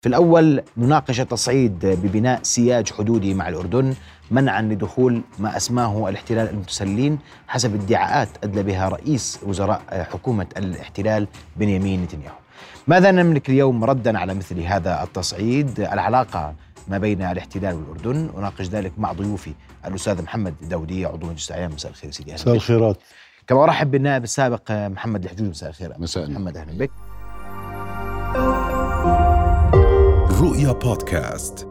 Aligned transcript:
في 0.00 0.08
الأول 0.08 0.62
نناقش 0.76 1.20
التصعيد 1.20 1.86
ببناء 1.86 2.42
سياج 2.42 2.92
حدودي 2.92 3.34
مع 3.34 3.48
الأردن 3.48 3.94
منعا 4.30 4.62
لدخول 4.62 5.22
ما 5.38 5.56
أسماه 5.56 6.08
الاحتلال 6.08 6.50
المتسلين 6.50 7.18
حسب 7.48 7.74
ادعاءات 7.74 8.28
أدلى 8.44 8.62
بها 8.62 8.88
رئيس 8.88 9.40
وزراء 9.46 9.82
حكومة 10.12 10.46
الاحتلال 10.56 11.28
بنيامين 11.56 12.02
نتنياهو. 12.02 12.34
ماذا 12.88 13.10
نملك 13.10 13.48
اليوم 13.48 13.84
ردا 13.84 14.18
على 14.18 14.34
مثل 14.34 14.60
هذا 14.60 15.02
التصعيد؟ 15.02 15.80
العلاقة 15.80 16.54
ما 16.88 16.98
بين 16.98 17.22
الاحتلال 17.22 17.74
والأردن 17.74 18.30
أناقش 18.38 18.68
ذلك 18.68 18.92
مع 18.98 19.12
ضيوفي 19.12 19.52
الأستاذ 19.86 20.22
محمد 20.22 20.54
داودية 20.62 21.06
عضو 21.06 21.26
مجلس 21.26 21.50
الأعيان. 21.50 21.70
مساء 21.70 21.90
الخير 21.90 22.10
سيدي. 22.10 22.32
مساء 22.32 22.54
الخيرات. 22.54 22.96
كما 23.46 23.64
أرحب 23.64 23.90
بالنائب 23.90 24.24
السابق 24.24 24.70
محمد 24.70 25.24
الحجوج. 25.24 25.48
مساء 25.48 25.70
الخير. 25.70 25.92
مساء 25.98 26.30
محمد 26.30 26.56
أهلا 26.56 26.78
بك. 26.78 26.90
رؤيا 30.40 30.72
بودكاست. 30.72 31.68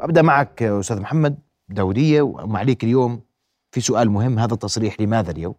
أبدأ 0.00 0.22
معك 0.22 0.62
أستاذ 0.62 1.00
محمد. 1.00 1.38
داودية 1.68 2.22
ومعليك 2.22 2.84
اليوم 2.84 3.20
في 3.70 3.80
سؤال 3.80 4.10
مهم 4.10 4.38
هذا 4.38 4.54
التصريح 4.54 5.00
لماذا 5.00 5.30
اليوم؟ 5.30 5.54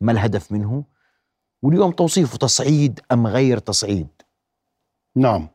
ما 0.00 0.12
الهدف 0.12 0.52
منه؟ 0.52 0.84
واليوم 1.62 1.90
توصيفه 1.90 2.38
تصعيد 2.38 3.00
أم 3.12 3.26
غير 3.26 3.58
تصعيد؟ 3.58 4.08
نعم. 5.16 5.48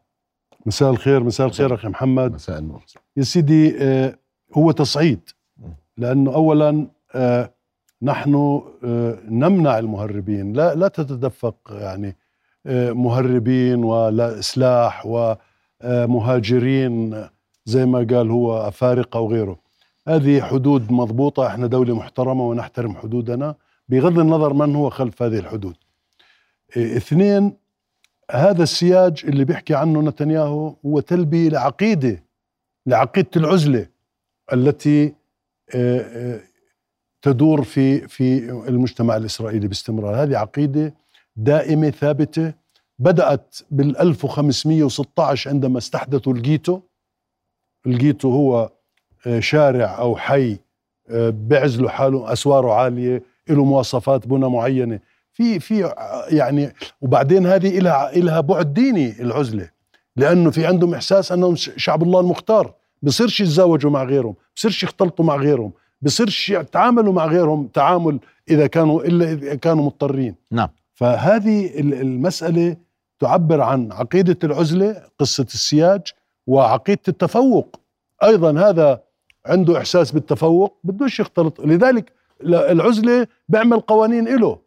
مساء 0.65 0.89
الخير 0.89 1.23
مساء 1.23 1.47
الخير 1.47 1.75
أخي 1.75 1.87
محمد. 1.87 2.33
مساء 2.33 2.59
النور. 2.59 2.83
يا 3.17 3.23
سيدي 3.23 3.77
آه، 3.83 4.19
هو 4.53 4.71
تصعيد 4.71 5.29
لأنه 5.97 6.33
أولا 6.33 6.87
آه، 7.15 7.53
نحن 8.01 8.61
آه، 8.83 9.19
نمنع 9.25 9.79
المهربين. 9.79 10.53
لا 10.53 10.75
لا 10.75 10.87
تتدفق 10.87 11.55
يعني 11.71 12.15
مهربين 12.93 13.83
ولا 13.83 14.39
إسلاح 14.39 15.05
ومهاجرين 15.83 17.27
زي 17.65 17.85
ما 17.85 17.99
قال 17.99 18.31
هو 18.31 18.67
أفارقة 18.67 19.19
وغيره. 19.19 19.59
هذه 20.07 20.41
حدود 20.41 20.91
مضبوطة 20.91 21.47
إحنا 21.47 21.67
دولة 21.67 21.95
محترمة 21.95 22.49
ونحترم 22.49 22.95
حدودنا. 22.95 23.55
بغض 23.89 24.19
النظر 24.19 24.53
من 24.53 24.75
هو 24.75 24.89
خلف 24.89 25.21
هذه 25.23 25.39
الحدود. 25.39 25.75
آه، 26.77 26.97
اثنين 26.97 27.57
هذا 28.31 28.63
السياج 28.63 29.23
اللي 29.25 29.45
بيحكي 29.45 29.75
عنه 29.75 30.01
نتنياهو 30.01 30.75
هو 30.85 30.99
تلبية 30.99 31.49
لعقيدة 31.49 32.23
لعقيدة 32.85 33.29
العزلة 33.35 33.87
التي 34.53 35.13
آه، 35.75 35.99
آه، 35.99 36.41
تدور 37.21 37.63
في 37.63 38.07
في 38.07 38.49
المجتمع 38.51 39.15
الإسرائيلي 39.15 39.67
باستمرار. 39.67 40.23
هذه 40.23 40.37
عقيدة 40.37 40.93
دائمة 41.35 41.89
ثابتة 41.89 42.53
بدأت 42.99 43.55
بال 43.71 43.97
1516 43.97 45.49
عندما 45.49 45.77
استحدثوا 45.77 46.33
الجيتو. 46.33 46.79
الجيتو 47.87 48.31
هو 48.31 48.69
آه، 49.27 49.39
شارع 49.39 49.99
أو 49.99 50.15
حي 50.15 50.57
آه، 51.09 51.29
بيعزلوا 51.29 51.89
حاله 51.89 52.33
أسواره 52.33 52.73
عالية 52.73 53.23
له 53.49 53.63
مواصفات 53.65 54.27
بنى 54.27 54.49
معينة. 54.49 54.99
في 55.33 55.59
في 55.59 55.85
آه، 55.85 56.25
يعني 56.29 56.73
وبعدين 57.01 57.45
هذه 57.47 57.77
إلها 57.79 58.15
إلها 58.15 58.39
بعد 58.41 58.73
ديني 58.73 59.21
العزلة 59.21 59.69
لأنه 60.15 60.49
في 60.51 60.65
عندهم 60.65 60.93
إحساس 60.93 61.31
أنهم 61.31 61.55
شعب 61.55 62.03
الله 62.03 62.19
المختار. 62.19 62.73
بصيرش 63.01 63.39
يتزوجوا 63.41 63.91
مع 63.91 64.03
غيرهم 64.03 64.35
بصيرش 64.55 64.83
يختلطوا 64.83 65.25
مع 65.25 65.35
غيرهم 65.35 65.71
بصيرش 66.01 66.49
يتعاملوا 66.49 67.13
مع 67.13 67.25
غيرهم 67.25 67.67
تعامل 67.67 68.19
إذا 68.49 68.67
كانوا 68.67 69.03
إلا 69.03 69.31
إذا 69.31 69.55
كانوا 69.55 69.85
مضطرين. 69.85 70.35
نعم. 70.51 70.69
فهذه 70.93 71.79
ال- 71.79 71.93
المسألة 71.93 72.75
تعبر 73.19 73.61
عن 73.61 73.91
عقيدة 73.91 74.37
العزلة 74.43 75.03
قصة 75.19 75.43
السياج 75.43 76.01
وعقيدة 76.47 77.01
التفوق. 77.07 77.79
أيضا 78.23 78.69
هذا 78.69 79.03
عنده 79.45 79.77
إحساس 79.77 80.11
بالتفوق 80.11 80.77
بدوش 80.83 81.19
يختلط. 81.19 81.61
لذلك 81.61 82.13
العزلة 82.43 83.27
بيعمل 83.49 83.79
قوانين 83.79 84.27
إله 84.27 84.59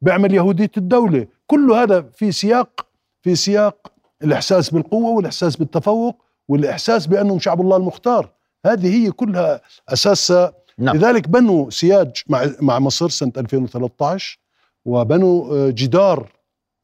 بيعمل 0.00 0.34
يهودية 0.34 0.70
الدولة. 0.76 1.26
كل 1.46 1.72
هذا 1.72 2.02
في 2.02 2.32
سياق 2.32 2.86
في 3.22 3.34
سياق 3.34 3.92
الإحساس 4.22 4.70
بالقوة 4.70 5.10
والإحساس 5.10 5.56
بالتفوق 5.56 6.22
والإحساس 6.48 7.06
بأنهم 7.06 7.38
شعب 7.38 7.60
الله 7.60 7.76
المختار. 7.76 8.30
هذه 8.66 8.94
هي 8.94 9.10
كلها 9.10 9.60
أساسها. 9.88 10.52
نعم. 10.78 10.96
لذلك 10.96 11.28
بنوا 11.28 11.70
سياج 11.70 12.22
مع 12.28 12.46
مع 12.60 12.78
مصر 12.78 13.08
سنة 13.08 13.32
2013 13.36 14.38
وبنوا 14.84 15.54
آه، 15.54 15.70
جدار 15.70 16.32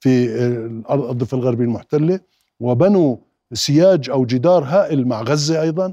في 0.00 0.26
الضفه 0.90 1.36
الغربيه 1.36 1.64
المحتلة 1.64 2.20
وبنوا 2.60 3.16
سياج 3.52 4.10
أو 4.10 4.24
جدار 4.26 4.64
هائل 4.64 5.08
مع 5.08 5.22
غزة 5.22 5.62
أيضا 5.62 5.92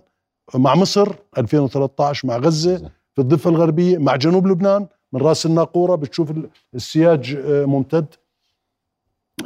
مع 0.56 0.76
مصر 0.76 1.16
2013 1.38 2.28
مع 2.28 2.38
غزة 2.38 2.92
في 3.16 3.22
الضفة 3.22 3.50
الغربية 3.50 3.98
مع 3.98 4.16
جنوب 4.16 4.48
لبنان 4.48 4.88
من 5.14 5.22
رأس 5.22 5.46
الناقورة 5.46 5.96
بتشوف 5.96 6.32
ال- 6.32 6.50
السياج 6.76 7.36
آه، 7.46 7.66
ممتد. 7.66 8.06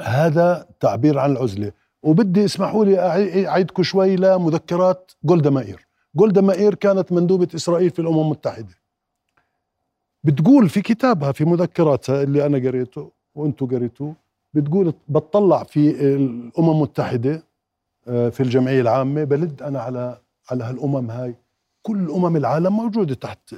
هذا 0.02 0.66
تعبير 0.80 1.20
عن 1.20 1.32
العزلة. 1.32 1.72
وبدي 2.04 2.46
اسمحوا 2.46 2.86
لي 2.86 3.00
أعيدكم 3.48 3.84
شوي 3.84 4.16
لمذكرات 4.16 5.12
جولدا 5.24 5.50
مائير. 5.50 5.88
جولدا 6.16 6.42
مائير 6.42 6.76
كانت 6.76 7.12
مندوبة 7.12 7.48
إسرائيل 7.56 7.90
في 7.90 8.00
الأمم 8.00 8.20
المتحدة. 8.20 8.76
بتقول 10.24 10.70
في 10.70 10.82
كتابها 10.82 11.32
في 11.32 11.46
مذكراتها 11.46 12.24
اللي 12.24 12.46
أنا 12.46 12.58
قريته 12.58 13.12
وأنتم 13.36 13.66
قريتوه 13.66 14.16
بتقول 14.54 14.94
بتطلع 15.08 15.64
في 15.64 15.90
الأمم 16.16 16.70
المتحدة 16.70 17.44
آه، 18.08 18.30
في 18.30 18.44
الجمعية 18.44 18.82
العامة 18.82 19.24
بلد 19.24 19.62
أنا 19.62 19.82
على 19.82 20.18
على 20.52 20.64
هالأمم 20.64 21.12
هاي. 21.12 21.36
كل 21.82 22.12
أمم 22.12 22.36
العالم 22.38 22.74
موجودة 22.78 23.16
تحت 23.16 23.56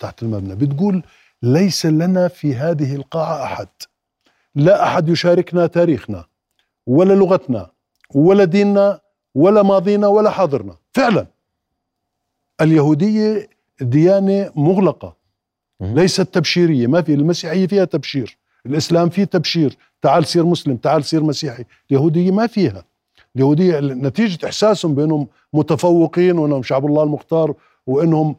تحت 0.00 0.22
المبنى. 0.22 0.54
بتقول 0.54 1.02
ليس 1.42 1.86
لنا 1.86 2.28
في 2.28 2.54
هذه 2.54 2.94
القاعة 2.96 3.44
أحد. 3.44 3.68
لا 4.54 4.82
أحد 4.86 5.08
يشاركنا 5.08 5.66
تاريخنا 5.66 6.24
ولا 6.86 7.14
لغتنا 7.14 7.70
ولا 8.14 8.44
ديننا 8.44 9.00
ولا 9.34 9.62
ماضينا 9.62 10.06
ولا 10.06 10.30
حاضرنا. 10.30 10.76
فعلا. 10.92 11.26
اليهودية 12.60 13.48
ديانة 13.80 14.52
مغلقة. 14.56 15.16
مم. 15.80 15.94
ليست 15.98 16.20
تبشيرية 16.20 16.86
ما 16.86 17.02
في 17.02 17.14
المسيحية 17.14 17.66
فيها 17.66 17.84
تبشير. 17.84 18.38
الإسلام 18.68 19.08
فيه 19.08 19.24
تبشير. 19.24 19.76
تعال 20.02 20.26
صير 20.26 20.44
مسلم 20.44 20.76
تعال 20.76 21.04
صير 21.04 21.22
مسيحي. 21.24 21.64
اليهودية 21.90 22.30
ما 22.30 22.46
فيها. 22.46 22.84
اليهودية 23.36 23.80
نتيجة 23.80 24.46
إحساسهم 24.46 24.94
بأنهم 24.94 25.26
متفوقين 25.52 26.38
وأنهم 26.38 26.62
شعب 26.62 26.86
الله 26.86 27.02
المختار 27.02 27.54
وأنهم 27.86 28.36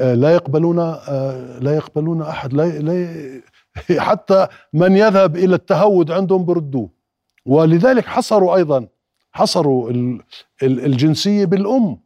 آه، 0.00 0.14
لا 0.14 0.34
يقبلون 0.34 0.78
آه، 0.78 1.58
لا 1.58 1.74
يقبلون 1.76 2.22
أحد 2.22 2.52
لا 2.52 2.62
لا 2.78 3.40
حتى 4.08 4.46
من 4.72 4.96
يذهب 4.96 5.36
إلى 5.36 5.54
التهود 5.54 6.10
عندهم 6.10 6.44
بردوه. 6.44 6.88
ولذلك 7.46 8.04
حصروا 8.06 8.56
أيضا 8.56 8.86
حصروا 9.32 9.90
ال- 9.90 10.20
ال- 10.62 10.84
الجنسية 10.84 11.44
بالأم. 11.44 11.98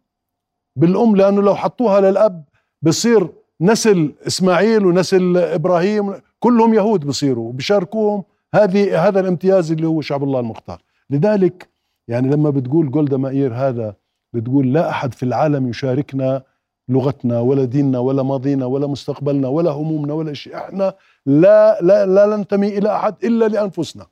بالأم 0.77 1.16
لأنه 1.16 1.43
لو 1.43 1.55
حطوها 1.55 2.00
للأب 2.00 2.44
بصير 2.83 3.28
نسل 3.60 4.12
إسماعيل 4.26 4.87
ونسل 4.87 5.37
إبراهيم 5.37 6.15
كلهم 6.41 6.75
يهود 6.75 7.06
بصيروا. 7.06 7.53
بشاركوهم 7.53 8.25
هذه 8.54 9.09
هذا 9.09 9.21
الامتياز 9.21 9.72
اللي 9.72 9.87
هو 9.87 10.00
شعب 10.00 10.22
الله 10.25 10.41
المختار. 10.41 10.82
لذلك 11.10 11.69
يعني 12.09 12.31
لما 12.31 12.50
بتقول 12.50 12.91
جولدا 12.91 13.16
مائير 13.16 13.54
هذا 13.54 13.94
بتقول 14.32 14.72
لا 14.72 14.91
أحد 14.91 15.15
في 15.15 15.22
العالم 15.22 15.69
يشاركنا 15.69 16.43
لغتنا 16.88 17.41
ولا 17.41 17.65
ديننا 17.65 17.98
ولا 17.98 18.22
ماضينا 18.22 18.66
ولا 18.66 18.87
مستقبلنا 18.87 19.48
ولا 19.48 19.71
همومنا 19.71 20.12
ولا 20.12 20.32
شيء. 20.32 20.56
إحنا 20.56 20.94
لا 21.27 21.78
لا 21.82 22.06
لا 22.06 22.37
ننتمي 22.37 22.78
إلى 22.78 22.97
أحد 22.97 23.15
إلا 23.25 23.48
لأنفسنا. 23.48 24.06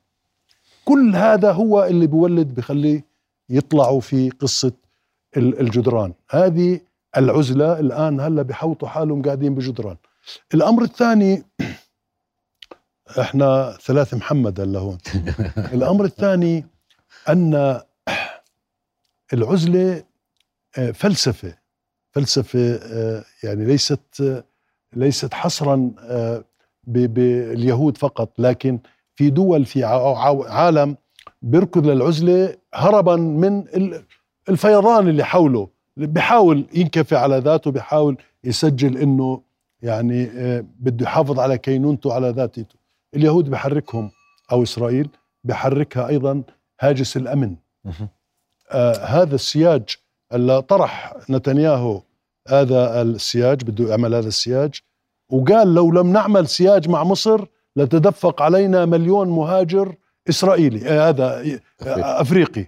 كل 0.85 1.15
هذا 1.15 1.51
هو 1.51 1.83
اللي 1.83 2.07
بيولد 2.07 2.55
بخليه 2.55 3.05
يطلعوا 3.49 3.99
في 3.99 4.29
قصة 4.29 4.71
ال- 5.37 5.59
الجدران. 5.59 6.13
هذه 6.29 6.79
العزلة 7.17 7.79
الآن 7.79 8.19
هلا 8.19 8.41
بحوطوا 8.41 8.87
حالهم 8.87 9.21
قاعدين 9.21 9.55
بجدران. 9.55 9.97
الأمر 10.53 10.83
الثاني 10.83 11.43
إحنا 13.19 13.77
ثلاث 13.81 14.13
محمد 14.13 14.59
هلا 14.61 14.79
هون. 14.79 14.97
الأمر 15.75 16.05
الثاني 16.05 16.65
أن 17.29 17.81
العزلة 19.33 20.03
آه، 20.77 20.91
فلسفة 20.91 21.57
فلسفة 22.11 22.79
آه، 22.83 23.23
يعني 23.43 23.65
ليست 23.65 24.43
ليست 24.95 25.33
حصرا 25.33 25.91
آه، 25.99 26.43
باليهود 26.83 27.97
فقط 27.97 28.39
لكن 28.39 28.79
في 29.15 29.29
دول 29.29 29.65
في 29.65 29.83
عالم 30.47 30.97
بيركض 31.41 31.87
للعزلة 31.87 32.55
هربا 32.73 33.15
من 33.15 33.59
ال- 33.59 34.03
الفيضان 34.49 35.07
اللي 35.07 35.23
حوله. 35.23 35.67
بيحاول 36.07 36.65
ينكفي 36.73 37.15
على 37.15 37.37
ذاته 37.37 37.71
بيحاول 37.71 38.17
يسجل 38.43 38.97
إنه 38.97 39.41
يعني 39.81 40.23
آه، 40.23 40.65
بده 40.79 41.03
يحافظ 41.05 41.39
على 41.39 41.57
كينونته 41.57 42.13
على 42.13 42.29
ذاته 42.29 42.65
اليهود 43.15 43.49
بحركهم 43.49 44.11
أو 44.51 44.63
إسرائيل 44.63 45.09
بحركها 45.43 46.07
أيضا 46.07 46.43
هاجس 46.81 47.17
الأمن. 47.17 47.55
آه 48.71 48.95
هذا 49.05 49.35
السياج 49.35 49.83
اللي 50.33 50.61
طرح 50.61 51.13
نتنياهو 51.29 52.01
هذا 52.47 53.01
السياج 53.01 53.63
بده 53.63 53.89
يعمل 53.89 54.15
هذا 54.15 54.27
السياج 54.27 54.79
وقال 55.29 55.73
لو 55.73 55.91
لم 55.91 56.13
نعمل 56.13 56.47
سياج 56.47 56.89
مع 56.89 57.03
مصر 57.03 57.45
لتدفق 57.75 58.41
علينا 58.41 58.85
مليون 58.85 59.29
مهاجر 59.29 59.95
إسرائيلي 60.29 60.89
آه 60.89 61.09
هذا 61.09 61.41
آه 61.81 62.21
أفريقي. 62.21 62.65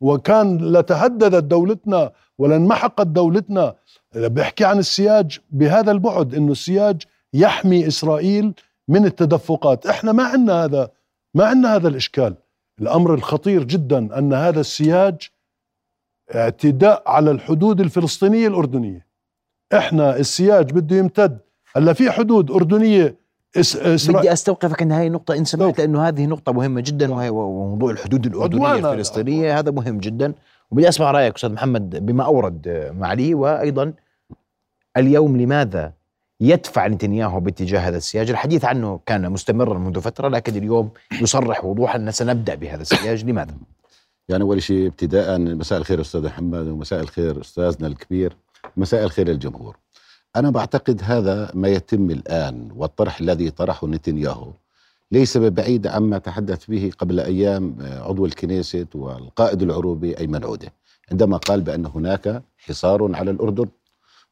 وكان 0.00 0.72
لتهددت 0.72 1.44
دولتنا 1.44 2.12
ولانمحقت 2.38 3.06
دولتنا. 3.06 3.74
بيحكي 4.14 4.64
عن 4.64 4.78
السياج 4.78 5.38
بهذا 5.50 5.92
البعد 5.92 6.34
إنه 6.34 6.52
السياج 6.52 7.02
يحمي 7.34 7.86
إسرائيل 7.86 8.54
من 8.88 9.04
التدفقات. 9.04 9.86
إحنا 9.86 10.12
ما 10.12 10.24
عندنا 10.24 10.64
هذا 10.64 10.90
ما 11.34 11.46
عندنا 11.46 11.76
هذا 11.76 11.88
الإشكال. 11.88 12.34
الأمر 12.80 13.14
الخطير 13.14 13.64
جدا 13.64 14.18
أن 14.18 14.32
هذا 14.32 14.60
السياج 14.60 15.28
اعتداء 16.34 17.02
على 17.06 17.30
الحدود 17.30 17.80
الفلسطينية 17.80 18.48
الأردنية. 18.48 19.06
إحنا 19.74 20.16
السياج 20.16 20.72
بده 20.72 20.96
يمتد. 20.96 21.38
هلا 21.76 21.92
في 21.92 22.10
حدود 22.10 22.50
أردنية 22.50 23.16
إس 23.56 23.76
إسرائيل 23.76 24.20
بدي 24.20 24.32
أستوقفك 24.32 24.82
إن 24.82 24.92
هاي 24.92 25.08
نقطة 25.08 25.34
إن 25.34 25.44
سمحت. 25.44 25.78
لأنه 25.78 26.08
هذه 26.08 26.26
نقطة 26.26 26.52
مهمة 26.52 26.80
جدا 26.80 27.14
وهي 27.14 27.28
وموضوع 27.28 27.90
الحدود 27.90 28.26
الأردنية. 28.26 28.74
الفلسطينية 28.74 29.58
هذا 29.58 29.70
مهم 29.70 29.98
جدا. 29.98 30.34
وبدي 30.70 30.88
أسمع 30.88 31.10
رأيك 31.10 31.34
أستاذ 31.34 31.52
محمد 31.52 32.06
بما 32.06 32.24
أورد 32.24 32.92
معلي 32.98 33.34
وأيضا 33.34 33.92
اليوم 34.96 35.36
لماذا 35.36 35.92
يدفع 36.40 36.86
نتنياهو 36.86 37.40
باتجاه 37.40 37.80
هذا 37.80 37.96
السياج؟ 37.96 38.30
الحديث 38.30 38.64
عنه 38.64 39.00
كان 39.06 39.30
مستمرا 39.30 39.78
منذ 39.78 40.00
فترة 40.00 40.28
لكن 40.28 40.56
اليوم 40.56 40.90
يصرح 41.20 41.64
وضوحا 41.64 41.98
أن 41.98 42.10
سنبدأ 42.10 42.54
بهذا 42.54 42.82
السياج. 42.82 43.24
لماذا؟ 43.24 43.54
يعني 44.28 44.42
أول 44.42 44.62
شيء 44.62 44.86
ابتداء 44.86 45.38
مساء 45.38 45.78
الخير 45.78 46.00
أستاذ 46.00 46.24
محمد 46.24 46.66
ومساء 46.66 47.00
الخير 47.00 47.40
أستاذنا 47.40 47.86
الكبير 47.88 48.36
مساء 48.76 49.04
الخير 49.04 49.28
الجمهور. 49.28 49.76
أنا 50.36 50.50
بعتقد 50.50 51.00
هذا 51.04 51.50
ما 51.54 51.68
يتم 51.68 52.10
الآن 52.10 52.68
والطرح 52.76 53.20
الذي 53.20 53.50
طرحه 53.50 53.86
نتنياهو 53.86 54.52
ليس 55.12 55.36
ببعيد 55.36 55.86
عما 55.86 56.18
تحدث 56.18 56.64
به 56.66 56.90
قبل 56.98 57.20
أيام 57.20 57.76
عضو 57.80 58.26
الكنيست 58.26 58.88
والقائد 58.94 59.62
العروبي 59.62 60.18
أيمن 60.18 60.44
عودة 60.44 60.72
عندما 61.10 61.36
قال 61.36 61.60
بأن 61.60 61.86
هناك 61.86 62.42
حصار 62.58 63.16
على 63.16 63.30
الأردن. 63.30 63.68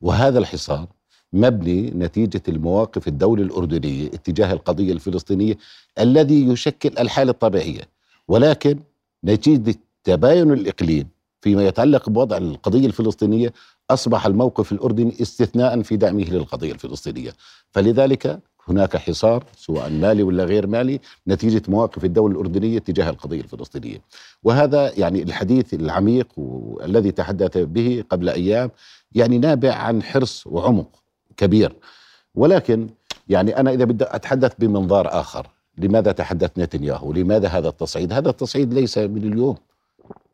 وهذا 0.01 0.39
الحصار 0.39 0.87
مبني 1.33 1.91
نتيجة 1.91 2.43
المواقف 2.49 3.09
الدولة 3.09 3.43
الاردنيه 3.43 4.07
اتجاه 4.07 4.53
القضية 4.53 4.93
الفلسطينية 4.93 5.59
الذي 5.99 6.49
يشكل 6.49 6.99
الحالة 6.99 7.31
الطبيعية. 7.31 7.83
ولكن 8.29 8.79
نتيجة 9.25 9.75
تباين 10.05 10.53
الإقليم 10.53 11.09
فيما 11.41 11.67
يتعلق 11.67 12.09
بوضع 12.09 12.37
القضية 12.37 12.87
الفلسطينية 12.87 13.53
أصبح 13.91 14.27
الموقف 14.27 14.73
الأردني 14.73 15.23
استثناء 15.23 15.83
في 15.83 15.97
دعمه 15.97 16.25
للقضية 16.25 16.73
الفلسطينية، 16.73 17.33
فلذلك 17.71 18.41
هناك 18.69 18.97
حصار 18.97 19.45
سواء 19.57 19.91
مالي 19.91 20.23
ولا 20.23 20.45
غير 20.45 20.67
مالي 20.67 21.01
نتيجة 21.29 21.63
مواقف 21.69 22.05
الدولة 22.05 22.35
الأردنية 22.35 22.79
تجاه 22.79 23.11
القضية 23.11 23.41
الفلسطينية. 23.41 23.99
وهذا 24.43 24.99
يعني 24.99 25.23
الحديث 25.23 25.75
العميق 25.75 26.29
والذي 26.37 27.11
تحدث 27.11 27.59
به 27.59 28.05
قبل 28.11 28.29
أيام 28.29 28.71
يعني 29.13 29.39
نابع 29.39 29.75
عن 29.75 30.03
حرص 30.03 30.47
وعمق 30.47 30.89
كبير. 31.37 31.77
ولكن 32.35 32.89
يعني 33.29 33.57
أنا 33.61 33.71
إذا 33.73 33.85
بدي 33.85 34.05
أتحدث 34.05 34.53
بمنظار 34.59 35.21
آخر، 35.21 35.47
لماذا 35.79 36.13
تحدث 36.13 36.51
نتنياهو؟ 36.59 37.13
لماذا 37.13 37.49
هذا 37.49 37.69
التصعيد؟ 37.69 38.13
هذا 38.13 38.31
التصعيد 38.31 38.75
ليس 38.75 38.99
من 38.99 39.33
اليوم. 39.33 39.57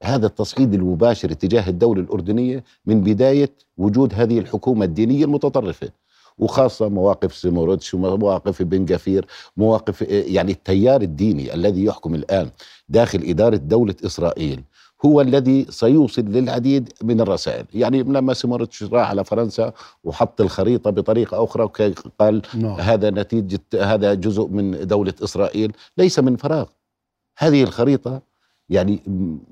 هذا 0.02 0.26
التصعيد 0.26 0.74
المباشر 0.74 1.30
اتجاه 1.30 1.68
الدولة 1.68 2.00
الأردنية 2.00 2.64
من 2.86 3.00
بداية 3.00 3.50
وجود 3.78 4.14
هذه 4.14 4.38
الحكومة 4.38 4.84
الدينية 4.84 5.24
المتطرفة 5.24 5.90
وخاصة 6.40 6.88
مواقف 6.88 7.34
سمورتش 7.34 7.94
ومواقف 7.94 8.62
بن 8.62 8.84
جفير 8.84 9.26
مواقف 9.56 10.02
يعني 10.08 10.52
التيار 10.52 11.02
الديني 11.02 11.54
الذي 11.54 11.84
يحكم 11.84 12.14
الآن 12.14 12.50
داخل 12.88 13.22
إدارة 13.24 13.56
دولة 13.56 13.94
إسرائيل 14.04 14.64
هو 15.04 15.20
الذي 15.20 15.66
سيوصل 15.70 16.22
للعديد 16.22 16.92
من 17.02 17.20
الرسائل 17.20 17.66
يعني 17.74 18.02
لما 18.02 18.34
سمورتش 18.34 18.82
راح 18.82 19.10
على 19.10 19.24
فرنسا 19.24 19.72
وحط 20.04 20.40
الخريطة 20.40 20.90
بطريقة 20.90 21.44
أخرى 21.44 21.62
وقال 21.64 22.42
نعم. 22.54 22.80
هذا 22.80 23.10
نتيجة 23.10 23.60
هذا 23.74 24.14
جزء 24.14 24.46
من 24.46 24.86
دولة 24.86 25.14
إسرائيل 25.24 25.72
ليس 25.98 26.18
من 26.18 26.36
فراغ 26.36 26.66
هذه 27.38 27.62
الخريطة 27.62 28.22
يعني 28.70 29.00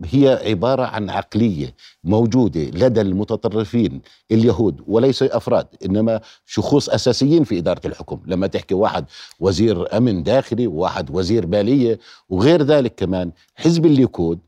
هي 0.05 0.41
عبارة 0.44 0.82
عن 0.82 1.11
عقلية 1.11 1.75
موجودة 2.05 2.61
لدى 2.61 3.00
المتطرفين 3.00 4.00
اليهود 4.31 4.81
وليس 4.87 5.23
أفراد 5.23 5.67
إنما 5.85 6.20
شخوص 6.47 6.88
أساسيين 6.88 7.44
في 7.44 7.59
إدارة 7.59 7.81
الحكم. 7.87 8.20
لما 8.26 8.47
تحكي 8.47 8.75
واحد 8.75 9.05
وزير 9.41 9.97
أمن 9.97 10.23
داخلي 10.23 10.67
وواحد 10.67 11.11
وزير 11.17 11.47
مالية 11.46 11.99
وغير 12.29 12.62
ذلك 12.62 12.94
كمان 12.94 13.32
حزب 13.55 13.87
الليكود 13.87 14.38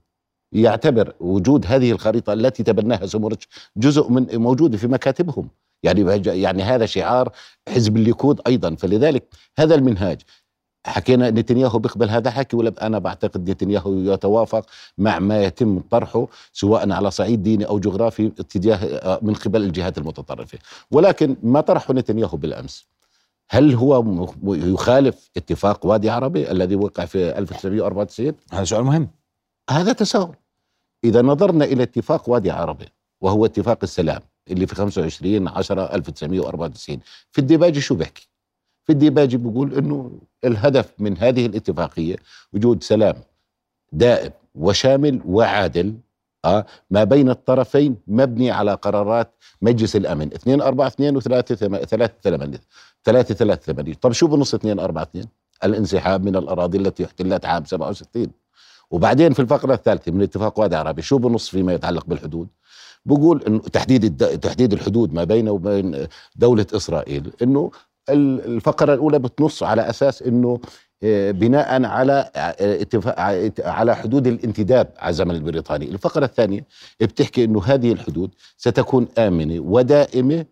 يعتبر 0.52 1.14
وجود 1.20 1.66
هذه 1.66 1.92
الخريطة 1.92 2.32
التي 2.32 2.62
تبناها 2.62 3.06
سموتريتش 3.06 3.48
جزء 3.76 4.08
من 4.10 4.26
موجودة 4.36 4.76
في 4.78 4.86
مكاتبهم. 4.86 5.48
يعني 5.82 6.22
يعني 6.26 6.62
هذا 6.62 6.86
شعار 6.86 7.32
حزب 7.68 7.96
الليكود 7.96 8.40
أيضا. 8.46 8.74
فلذلك 8.74 9.24
هذا 9.58 9.74
المنهاج 9.74 10.20
حكينا 10.86 11.30
نتنياهو 11.30 11.78
بيقبل 11.78 12.10
هذا 12.10 12.28
الحكي 12.28 12.56
ولا 12.56 12.86
أنا 12.86 12.98
بعتقد 12.98 13.50
نتنياهو 13.50 13.94
يتوافق 13.94 14.66
مع 14.98 15.18
ما 15.18 15.42
يتم 15.44 15.80
طرحه 15.80 16.26
سواء 16.52 16.92
على 16.92 17.10
صعيد 17.10 17.42
ديني 17.42 17.66
أو 17.66 17.78
جغرافي 17.78 18.26
اتجاه 18.26 19.18
من 19.22 19.34
قبل 19.34 19.62
الجهات 19.62 19.98
المتطرفة. 19.98 20.58
ولكن 20.90 21.36
ما 21.42 21.60
طرحه 21.60 21.94
نتنياهو 21.94 22.36
بالأمس. 22.36 22.86
هل 23.50 23.74
هو 23.74 24.04
يخالف 24.44 25.30
اتفاق 25.36 25.86
وادي 25.86 26.10
عربي 26.10 26.50
الذي 26.50 26.76
وقع 26.76 27.04
في 27.04 27.38
1994 27.38 28.32
هذا 28.52 28.64
سؤال 28.64 28.84
مهم. 28.84 29.08
هذا 29.70 29.92
تساؤل. 29.92 30.34
إذا 31.04 31.22
نظرنا 31.22 31.64
إلى 31.64 31.82
اتفاق 31.82 32.28
وادي 32.28 32.50
عربي 32.50 32.86
وهو 33.20 33.44
اتفاق 33.44 33.78
السلام 33.82 34.20
اللي 34.50 34.66
في 34.66 34.74
25 34.74 35.48
10 35.48 35.94
1994 35.94 36.98
في 37.30 37.38
الديباجي 37.38 37.80
شو 37.80 37.94
بيحكي؟ 37.94 38.29
في 38.84 38.92
الديباجي 38.92 39.36
بيقول 39.36 39.74
إنه 39.74 40.10
الهدف 40.44 40.92
من 40.98 41.18
هذه 41.18 41.46
الاتفاقية 41.46 42.16
وجود 42.52 42.82
سلام 42.82 43.14
دائم 43.92 44.30
وشامل 44.54 45.20
وعادل 45.26 45.94
آه 46.44 46.66
ما 46.90 47.04
بين 47.04 47.30
الطرفين 47.30 47.96
مبني 48.06 48.50
على 48.50 48.74
قرارات 48.74 49.34
مجلس 49.62 49.96
الأمن. 49.96 50.26
242 50.46 51.16
و 51.16 51.20
338 51.20 52.58
338 53.04 53.94
طب 53.94 54.12
شو 54.12 54.26
بنص 54.26 54.54
242 54.54 55.24
الانسحاب 55.64 56.24
من 56.24 56.36
الأراضي 56.36 56.78
التي 56.78 57.04
احتلت 57.04 57.44
عام 57.46 57.64
67 57.64 58.26
وبعدين 58.90 59.32
في 59.32 59.42
الفقرة 59.42 59.74
الثالثة 59.74 60.12
من 60.12 60.22
اتفاق 60.22 60.60
وادي 60.60 60.76
عربي 60.76 61.02
شو 61.02 61.18
بنص 61.18 61.48
فيما 61.50 61.72
يتعلق 61.74 62.04
بالحدود؟ 62.06 62.48
بقول 63.06 63.42
إنه 63.42 63.58
تحديد. 63.58 64.16
تحديد 64.40 64.72
الحدود 64.72 65.12
ما 65.14 65.24
بينه 65.24 65.50
وبين 65.50 66.06
دولة 66.36 66.66
إسرائيل 66.74 67.32
إنه 67.42 67.70
الفقرة 68.12 68.94
الأولى 68.94 69.18
بتنص 69.18 69.62
على 69.62 69.90
أساس 69.90 70.22
إنه 70.22 70.60
بناء 71.32 71.84
على 71.84 72.30
اتفاق 72.60 73.14
على 73.60 73.96
حدود 73.96 74.26
الانتداب 74.26 74.92
على 74.98 75.10
الزمن 75.10 75.34
البريطاني، 75.34 75.84
الفقرة 75.84 76.24
الثانية 76.24 76.66
بتحكي 77.00 77.44
إنه 77.44 77.62
هذه 77.64 77.92
الحدود 77.92 78.30
ستكون 78.56 79.08
آمنة 79.18 79.60
ودائمة 79.60 80.44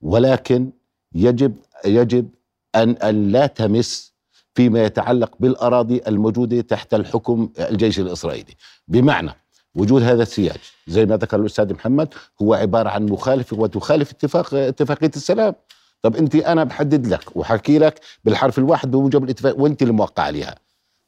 ولكن 0.00 0.70
يجب 1.14 1.54
يجب 1.84 2.28
أن 2.74 2.90
أن 2.90 3.32
لا 3.32 3.46
تمس 3.46 4.12
فيما 4.54 4.84
يتعلق 4.84 5.30
بالأراضي 5.40 6.00
الموجودة 6.06 6.60
تحت 6.60 6.94
الحكم 6.94 7.48
الجيش 7.58 8.00
الإسرائيلي، 8.00 8.54
بمعنى 8.88 9.30
وجود 9.74 10.02
هذا 10.02 10.22
السياج 10.22 10.58
زي 10.88 11.06
ما 11.06 11.16
ذكر 11.16 11.40
الأستاذ 11.40 11.74
محمد 11.74 12.14
هو 12.42 12.54
عبارة 12.54 12.88
عن 12.88 13.06
مخالفة 13.06 13.56
وتخالف 13.58 14.10
اتفاق 14.10 14.54
اتفاقية 14.54 15.10
السلام. 15.16 15.54
طب 16.02 16.16
انت 16.16 16.34
أنا 16.34 16.64
بحدد 16.64 17.06
لك 17.06 17.36
وحكي 17.36 17.78
لك 17.78 18.00
بالحرف 18.24 18.58
الواحد 18.58 18.90
بموجب 18.90 19.24
الاتفاق 19.24 19.58
وانت 19.60 19.82
اللي 19.82 19.92
موقع 19.92 20.22
عليها 20.22 20.54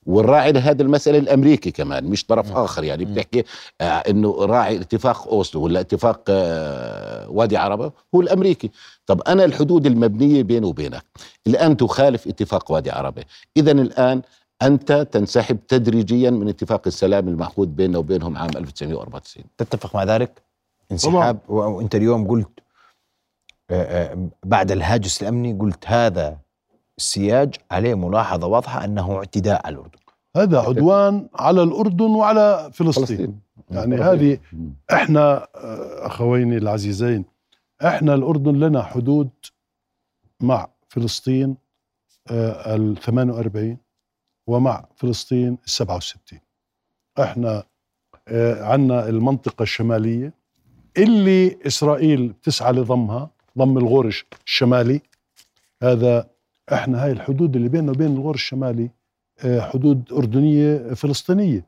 والراعي 0.06 0.52
لهذه 0.52 0.82
المسألة 0.82 1.18
الأمريكي 1.18 1.70
كمان 1.70 2.04
مش 2.04 2.26
طرف 2.26 2.52
آخر 2.56 2.84
يعني 2.84 3.04
بتحكي 3.04 3.44
آه 3.80 3.84
إنه 3.84 4.34
راعي 4.44 4.76
اتفاق 4.80 5.28
أوسلو 5.28 5.62
ولا 5.62 5.80
اتفاق 5.80 6.20
آه 6.28 7.30
وادي 7.30 7.56
عربة 7.56 7.92
هو 8.14 8.20
الأمريكي. 8.20 8.70
طب 9.06 9.20
أنا 9.20 9.44
الحدود 9.44 9.86
المبنية 9.86 10.42
بيني 10.42 10.66
وبينك 10.66 11.04
الآن 11.46 11.76
تخالف 11.76 12.28
اتفاق 12.28 12.70
وادي 12.72 12.90
عربة. 12.90 13.24
إذا 13.56 13.72
الآن 13.72 14.22
أنت 14.62 15.08
تنسحب 15.12 15.58
تدريجيا 15.68 16.30
من 16.30 16.48
اتفاق 16.48 16.82
السلام 16.86 17.28
المعقود 17.28 17.76
بيننا 17.76 17.98
وبينهم 17.98 18.36
عام 18.36 18.50
1994 18.56 19.44
تتفق 19.58 19.96
مع 19.96 20.04
ذلك؟ 20.04 20.42
انسحاب 20.92 21.38
وأنت 21.48 21.94
اليوم 21.94 22.28
قلت 22.28 22.61
بعد 24.44 24.70
الهاجس 24.70 25.22
الامني 25.22 25.52
قلت 25.52 25.86
هذا 25.86 26.38
السياج 26.98 27.54
عليه 27.70 27.94
ملاحظة 27.94 28.46
واضحة 28.46 28.84
أنه 28.84 29.16
اعتداء 29.16 29.66
على 29.66 29.74
الأردن. 29.74 29.98
هذا 30.36 30.60
عدوان 30.60 31.28
على 31.34 31.62
الأردن 31.62 32.10
وعلى 32.10 32.70
فلسطين, 32.72 33.06
فلسطين 33.06 33.40
يعني 33.70 33.96
فلسطين. 33.96 34.12
هذه. 34.20 34.38
إحنا 34.92 35.46
آه، 35.54 36.06
أخويني 36.06 36.56
العزيزين 36.56 37.24
إحنا 37.84 38.14
الأردن 38.14 38.56
لنا 38.56 38.82
حدود 38.82 39.30
مع 40.40 40.68
فلسطين 40.88 41.56
آه، 42.30 42.76
ال 42.76 42.96
48 42.96 43.76
ومع 44.46 44.84
فلسطين 44.96 45.58
ال 45.64 45.70
67 45.70 46.40
إحنا 47.20 47.64
آه، 48.28 48.64
عندنا 48.64 49.08
المنطقة 49.08 49.62
الشمالية 49.62 50.32
اللي 50.96 51.58
إسرائيل 51.66 52.28
بتسعى 52.28 52.72
لضمها 52.72 53.30
ضم 53.58 53.78
الغور 53.78 54.24
الشمالي. 54.46 55.00
هذا 55.82 56.26
إحنا 56.72 57.04
هاي 57.04 57.12
الحدود 57.12 57.56
اللي 57.56 57.68
بيننا 57.68 57.90
وبين 57.90 58.12
الغور 58.16 58.34
الشمالي 58.34 58.90
آه، 59.44 59.60
حدود 59.60 60.12
أردنية 60.12 60.78
فلسطينية. 60.94 61.66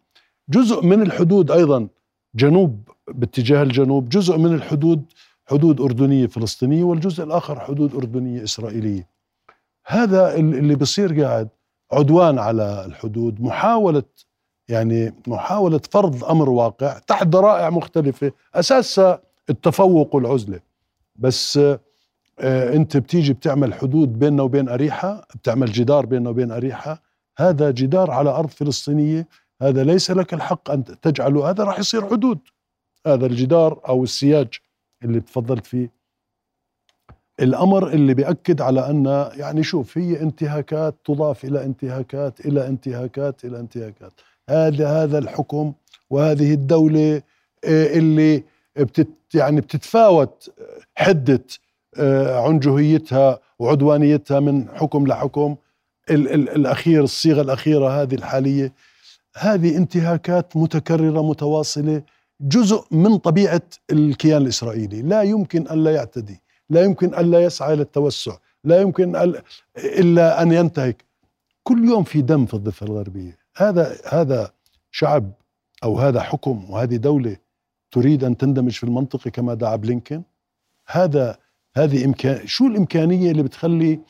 جزء 0.49 0.83
من 0.87 1.03
الحدود 1.03 1.51
أيضا 1.51 1.89
جنوب 2.35 2.89
باتجاه 3.09 3.63
الجنوب 3.63 4.09
جزء 4.09 4.37
من 4.39 4.55
الحدود 4.55 5.03
حدود 5.47 5.81
أردنية 5.81 6.27
فلسطينية 6.27 6.85
والجزء 6.85 7.25
الآخر 7.25 7.61
حدود 7.61 7.95
أردنية 7.95 8.43
إسرائيلية. 8.45 9.09
هذا 9.87 10.35
ال- 10.35 10.55
اللي 10.55 10.75
بصير 10.75 11.23
قاعد 11.23 11.49
عدوان 11.93 12.39
على 12.39 12.85
الحدود 12.87 13.41
محاولة 13.41 14.03
يعني 14.69 15.15
محاولة 15.27 15.81
فرض 15.91 16.25
أمر 16.25 16.51
واقع 16.51 16.99
تحت 16.99 17.27
ذرائع 17.27 17.71
مختلفة 17.71 18.33
اساسها 18.55 19.21
التفوق 19.51 20.15
والعزلة. 20.15 20.61
بس 21.17 21.59
آه، 22.41 22.75
انت 22.75 22.97
بتيجي 22.97 23.33
بتعمل 23.33 23.75
حدود 23.75 24.19
بيننا 24.19 24.43
وبين 24.43 24.69
أريحة 24.69 25.27
بتعمل 25.35 25.73
جدار 25.73 26.07
بيننا 26.07 26.31
وبين 26.31 26.51
أريحة. 26.51 27.03
هذا 27.39 27.71
جدار 27.71 28.11
على 28.11 28.31
أرض 28.31 28.49
فلسطينية. 28.49 29.29
هذا 29.63 29.85
ليس 29.85 30.11
لك 30.11 30.35
الحق 30.35 30.71
أن 30.71 30.85
تجعله. 30.85 31.51
هذا 31.51 31.65
راح 31.65 31.79
يصير 31.79 32.07
حدود. 32.07 32.39
هذا 33.07 33.27
الجدار 33.27 33.81
أو 33.89 34.05
السياج 34.05 34.49
اللي 35.05 35.21
تفضلت 35.21 35.67
فيه. 35.67 35.91
الأمر 37.41 37.89
اللي 37.89 38.15
بيأكد 38.15 38.61
على 38.61 38.91
أن 38.91 39.31
يعني 39.37 39.63
شوف 39.63 39.99
هي 39.99 40.21
انتهاكات 40.21 40.95
تضاف 41.05 41.45
إلى 41.45 41.65
انتهاكات 41.65 42.47
إلى 42.47 42.67
انتهاكات 42.67 43.45
إلى 43.45 43.61
انتهاكات. 43.61 44.13
هذا 44.51 44.89
هذا 44.89 45.19
الحكم 45.19 45.73
وهذه 46.11 46.55
الدولة 46.55 47.23
آه، 47.65 47.99
اللي 47.99 48.45
بتت 48.77 49.09
يعني 49.35 49.61
بتتفاوت 49.61 50.51
حده 50.97 51.45
آه، 51.97 52.41
عنجهيتها 52.47 53.41
وعدوانيتها 53.59 54.41
من 54.41 54.69
حكم 54.69 55.07
لحكم. 55.07 55.57
ال 56.11 56.33
ال 56.35 56.49
الأخير 56.51 57.05
الصيغة 57.05 57.41
الأخيرة 57.41 58.03
هذه 58.03 58.15
الحالية 58.15 58.73
هذه 59.37 59.77
انتهاكات 59.77 60.57
متكررة 60.57 61.23
متواصلة 61.23 62.03
جزء 62.41 62.85
من 62.91 63.17
طبيعة 63.19 63.63
الكيان 63.91 64.43
الإسرائيلي. 64.43 65.03
لا 65.03 65.23
يمكن 65.23 65.69
أن 65.69 65.85
لا 65.85 65.91
يعتدي 65.95 66.43
لا 66.71 66.85
يمكن 66.85 67.15
أن 67.15 67.31
لا 67.31 67.45
يسعى 67.45 67.75
إلى 67.75 67.83
التوسع 67.83 68.37
لا 68.65 68.81
يمكن 68.81 69.17
إلا 69.77 70.43
أن 70.43 70.53
ينتهك. 70.53 71.05
كل 71.63 71.85
يوم 71.85 72.05
في 72.05 72.23
دم 72.23 72.47
في 72.47 72.55
الضفة 72.55 72.87
الغربية. 72.87 73.37
هذا 73.57 73.97
هذا 74.09 74.51
شعب 74.91 75.33
أو 75.85 75.99
هذا 75.99 76.21
حكم 76.21 76.71
وهذه 76.71 76.97
دولة 76.97 77.37
تريد 77.95 78.25
أن 78.25 78.37
تندمج 78.37 78.73
في 78.73 78.85
المنطقة 78.85 79.31
كما 79.31 79.55
دعا 79.55 79.77
بلينكن 79.77 80.23
هذا 80.87 81.37
هذه 81.77 82.05
امكان 82.05 82.47
شو 82.47 82.67
الإمكانية 82.67 83.31
اللي 83.31 83.43
بتخلي 83.43 84.01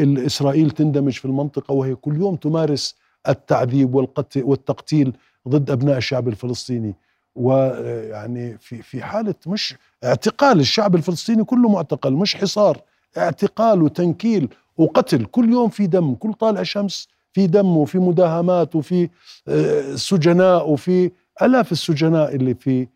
إسرائيل 0.00 0.70
تندمج 0.70 1.12
في 1.12 1.24
المنطقة 1.24 1.72
وهي 1.72 1.94
كل 1.94 2.16
يوم 2.16 2.36
تمارس 2.36 2.94
التعذيب 3.28 3.94
والقتل 3.94 4.42
والتقتيل 4.44 5.12
ضد 5.48 5.70
أبناء 5.70 5.96
الشعب 5.96 6.28
الفلسطيني؟ 6.28 6.94
ويعني 7.34 8.58
في 8.58 8.82
في 8.82 9.02
حالة 9.02 9.34
مش 9.46 9.74
اعتقال 10.04 10.60
الشعب 10.60 10.94
الفلسطيني 10.94 11.44
كله 11.44 11.68
معتقل 11.68 12.12
مش 12.12 12.36
حصار 12.36 12.80
اعتقال 13.18 13.82
وتنكيل 13.82 14.48
وقتل 14.76 15.24
كل 15.24 15.52
يوم 15.52 15.68
في 15.68 15.86
دم 15.86 16.14
كل 16.14 16.32
طالع 16.32 16.62
شمس 16.62 17.08
في 17.32 17.46
دم 17.46 17.76
وفي 17.76 17.98
مداهمات 17.98 18.76
وفي 18.76 19.08
آه، 19.48 19.94
سجناء 19.94 20.70
وفي 20.70 21.10
ألاف 21.42 21.72
السجناء 21.72 22.34
اللي 22.34 22.54
في 22.54 22.88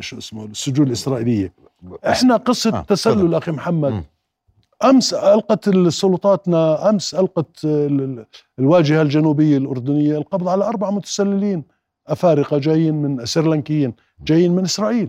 شو 0.00 0.18
اسمه 0.18 0.44
السجون 0.44 0.86
الإسرائيلية. 0.86 1.52
إحنا 2.06 2.36
قصة 2.36 2.78
آه، 2.78 2.80
تسلل. 2.82 3.34
أخي 3.34 3.50
محمد. 3.52 3.92
مم. 3.92 4.04
أمس 4.84 5.14
ألقت 5.14 5.88
سلطاتنا 5.88 6.90
أمس 6.90 7.14
ألقت 7.14 7.64
ال- 7.64 8.00
ال- 8.00 8.26
الواجهة 8.58 9.02
الجنوبية 9.02 9.58
الأردنية 9.58 10.18
القبض 10.18 10.48
على 10.48 10.64
أربع 10.64 10.90
متسللين. 10.90 11.62
أفارقة 12.08 12.58
جايين 12.58 12.94
من 12.94 13.26
سريلانكيين 13.26 13.94
جايين 14.24 14.52
من 14.52 14.64
إسرائيل. 14.64 15.08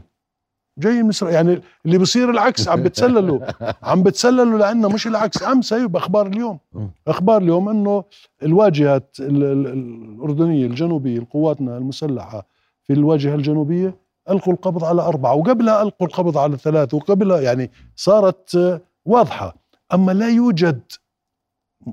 جايين 0.77 1.03
من 1.03 1.10
إسرائيل. 1.10 1.36
يعني 1.36 1.62
اللي 1.86 1.98
بصير 1.98 2.29
العكس 2.29 2.67
عم 2.67 2.83
بتسللوا. 2.83 3.39
عم 3.89 4.03
بتسللوا 4.03 4.60
لعنا 4.60 4.88
مش 4.88 5.07
العكس. 5.07 5.43
أمس 5.43 5.74
هي 5.74 5.88
بأخبار 5.88 6.27
اليوم. 6.27 6.60
أخبار 7.07 7.41
اليوم 7.41 7.69
إنه 7.69 8.03
الواجهات 8.43 9.15
ال- 9.19 9.43
ال- 9.43 9.67
الأردنية 9.67 10.65
الجنوبية 10.65 11.27
قواتنا 11.31 11.77
المسلحة 11.77 12.48
في 12.83 12.93
الواجهة 12.93 13.35
الجنوبية 13.35 13.95
ألقوا 14.29 14.53
القبض 14.53 14.83
على 14.83 15.01
أربعة 15.01 15.35
وقبلها 15.35 15.81
ألقوا 15.81 16.07
القبض 16.07 16.38
على 16.38 16.57
ثلاث 16.57 16.93
وقبلها 16.93 17.41
يعني 17.41 17.71
صارت 17.95 18.55
آه، 18.55 18.81
واضحة. 19.05 19.55
أما 19.93 20.11
لا 20.11 20.29
يوجد 20.29 20.81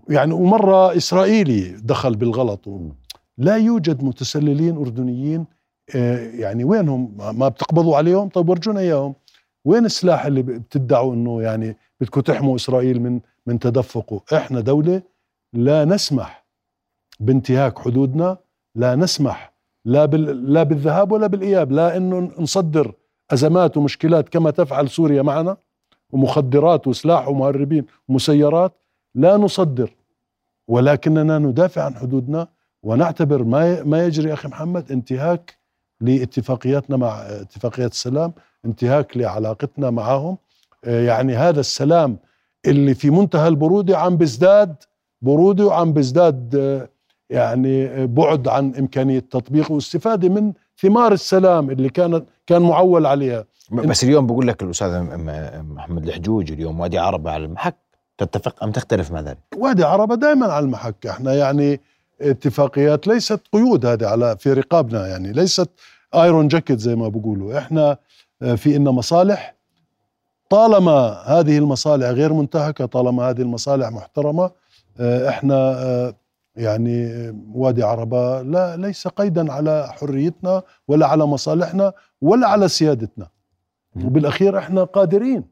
يعني 0.09 0.33
ومرة 0.33 0.97
إسرائيلي 0.97 1.71
دخل 1.71 2.17
بالغلط 2.17 2.69
لا 3.39 3.57
يوجد 3.57 4.05
متسللين 4.05 4.77
أردنيين 4.77 5.47
آه، 5.95 6.31
يعني 6.31 6.65
وينهم؟ 6.65 7.17
ما 7.39 7.49
بتقبضوا 7.49 7.97
عليهم؟ 7.97 8.29
طيب 8.29 8.49
ورجونا 8.49 8.81
إياهم. 8.81 9.15
وين 9.65 9.85
السلاح 9.85 10.27
اللي 10.27 10.43
بتدعوا 10.43 11.15
إنه 11.15 11.43
يعني 11.43 11.77
بدكم 12.01 12.21
تحموا 12.21 12.57
إسرائيل 12.57 13.03
من 13.03 13.21
من 13.47 13.59
تدفقه؟ 13.59 14.21
إحنا 14.37 14.61
دولة 14.61 15.03
لا 15.53 15.85
نسمح 15.85 16.47
بانتهاك 17.21 17.79
حدودنا 17.79 18.37
لا 18.75 18.97
نسمح 18.97 19.48
لا 19.89 20.05
بال 20.05 20.53
لا 20.53 20.63
بالذهاب 20.63 21.13
ولا 21.13 21.27
بالإياب 21.27 21.73
لا 21.73 21.97
إنه 21.97 22.31
نصدر 22.39 22.93
أزمات 23.31 23.77
ومشكلات 23.77 24.29
كما 24.29 24.51
تفعل 24.51 24.89
سوريا 24.89 25.23
معنا 25.23 25.57
ومخدرات 26.11 26.87
وسلاح 26.87 27.29
ومهربين 27.29 27.85
ومسيرات 28.09 28.73
لا 29.15 29.37
نصدر. 29.37 29.91
ولكننا 30.69 31.39
ندافع 31.39 31.83
عن 31.85 31.95
حدودنا 31.95 32.49
ونعتبر 32.83 33.45
ما 33.45 33.83
ما 33.83 34.05
يجري 34.07 34.33
أخي 34.33 34.49
محمد 34.49 34.93
انتهاك 34.93 35.59
لاتفاقياتنا 36.01 36.97
مع 36.97 37.21
اتفاقيات 37.21 37.93
السلام 37.93 38.33
انتهاك 38.65 39.17
لعلاقتنا 39.17 39.91
معهم. 39.91 40.37
آه، 40.85 41.07
يعني 41.07 41.37
هذا 41.37 41.61
السلام 41.61 42.17
اللي 42.67 42.95
في 42.95 43.11
منتهى 43.11 43.49
البرودة 43.49 43.99
عم 43.99 44.17
بيزداد 44.17 44.75
برودة 45.23 45.67
وعم 45.67 45.93
بيزداد 45.93 46.57
آه، 46.57 46.89
يعني 47.31 48.07
بعد 48.07 48.49
عن 48.49 48.75
إمكانية 48.75 49.19
تطبيقه 49.19 49.73
واستفاده 49.73 50.29
من 50.29 50.53
ثمار 50.83 51.13
السلام 51.13 51.71
اللي 51.71 51.89
كانت 51.89 52.25
كان 52.47 52.63
معول 52.63 53.07
عليها. 53.07 53.45
بس 53.71 54.05
اليوم 54.05 54.27
بقول 54.27 54.47
لك 54.49 54.63
م- 54.63 55.75
محمد 55.75 56.07
الحجوج 56.07 56.53
اليوم 56.53 56.81
وادي 56.81 56.99
عرب 56.99 57.29
على 57.29 57.45
المحك 57.45 57.77
تتفق 58.19 58.65
أم 58.65 58.71
تختلف 58.73 59.11
مع 59.13 59.21
ذلك؟ 59.21 59.39
وادي 59.57 59.85
عربة 59.85 60.15
دائما 60.15 60.47
على 60.47 60.65
المحك. 60.65 61.07
إحنا 61.07 61.35
يعني 61.35 61.81
اتفاقيات 62.21 63.07
ليست 63.07 63.41
قيود 63.53 63.87
هذه 63.87 64.07
على 64.07 64.37
في 64.39 64.53
رقابنا 64.53 65.07
يعني 65.07 65.33
ليست 65.33 65.71
ايرون 66.15 66.49
جاكيت 66.49 66.79
زي 66.79 66.95
ما 66.97 67.09
بيقولوا 67.09 67.59
إحنا 67.59 67.97
في 68.57 68.77
إنا 68.77 68.91
مصالح 68.91 69.55
طالما 70.51 71.23
هذه 71.27 71.59
المصالح 71.59 72.07
غير 72.09 72.33
منتهكة 72.33 72.87
طالما 72.87 73.31
هذه 73.31 73.41
المصالح 73.43 73.89
محترمة 73.91 74.51
آه، 75.01 75.29
إحنا 75.29 76.15
يعني 76.59 77.31
وادي 77.55 77.83
عربة 77.83 78.43
لا 78.43 78.77
ليس 78.77 79.09
قيدا 79.09 79.53
على 79.53 79.89
حريتنا 79.93 80.63
ولا 80.89 81.07
على 81.07 81.27
مصالحنا 81.27 81.93
ولا 82.21 82.49
على 82.49 82.69
سيادتنا. 82.69 83.29
مم. 83.95 84.07
وبالأخير 84.07 84.59
إحنا 84.59 84.85
قادرين. 84.85 85.45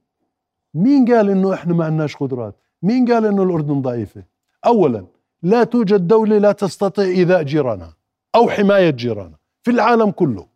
مين 0.75 1.15
قال 1.15 1.31
إنه 1.31 1.55
إحنا 1.55 1.75
ما 1.75 1.85
عندناش 1.85 2.17
قدرات؟ 2.17 2.55
مين 2.83 3.13
قال 3.13 3.27
إنه 3.27 3.43
الأردن 3.43 3.83
ضعيفة؟ 3.83 4.23
اولا 4.67 5.07
لا 5.43 5.65
توجد 5.65 6.07
دولة 6.07 6.39
لا 6.39 6.53
تستطيع 6.53 7.05
إيذاء 7.05 7.43
جيرانها 7.43 7.97
أو 8.35 8.49
حماية 8.49 8.91
جيرانها 8.91 9.39
في 9.63 9.71
العالم 9.71 10.11
كله. 10.11 10.47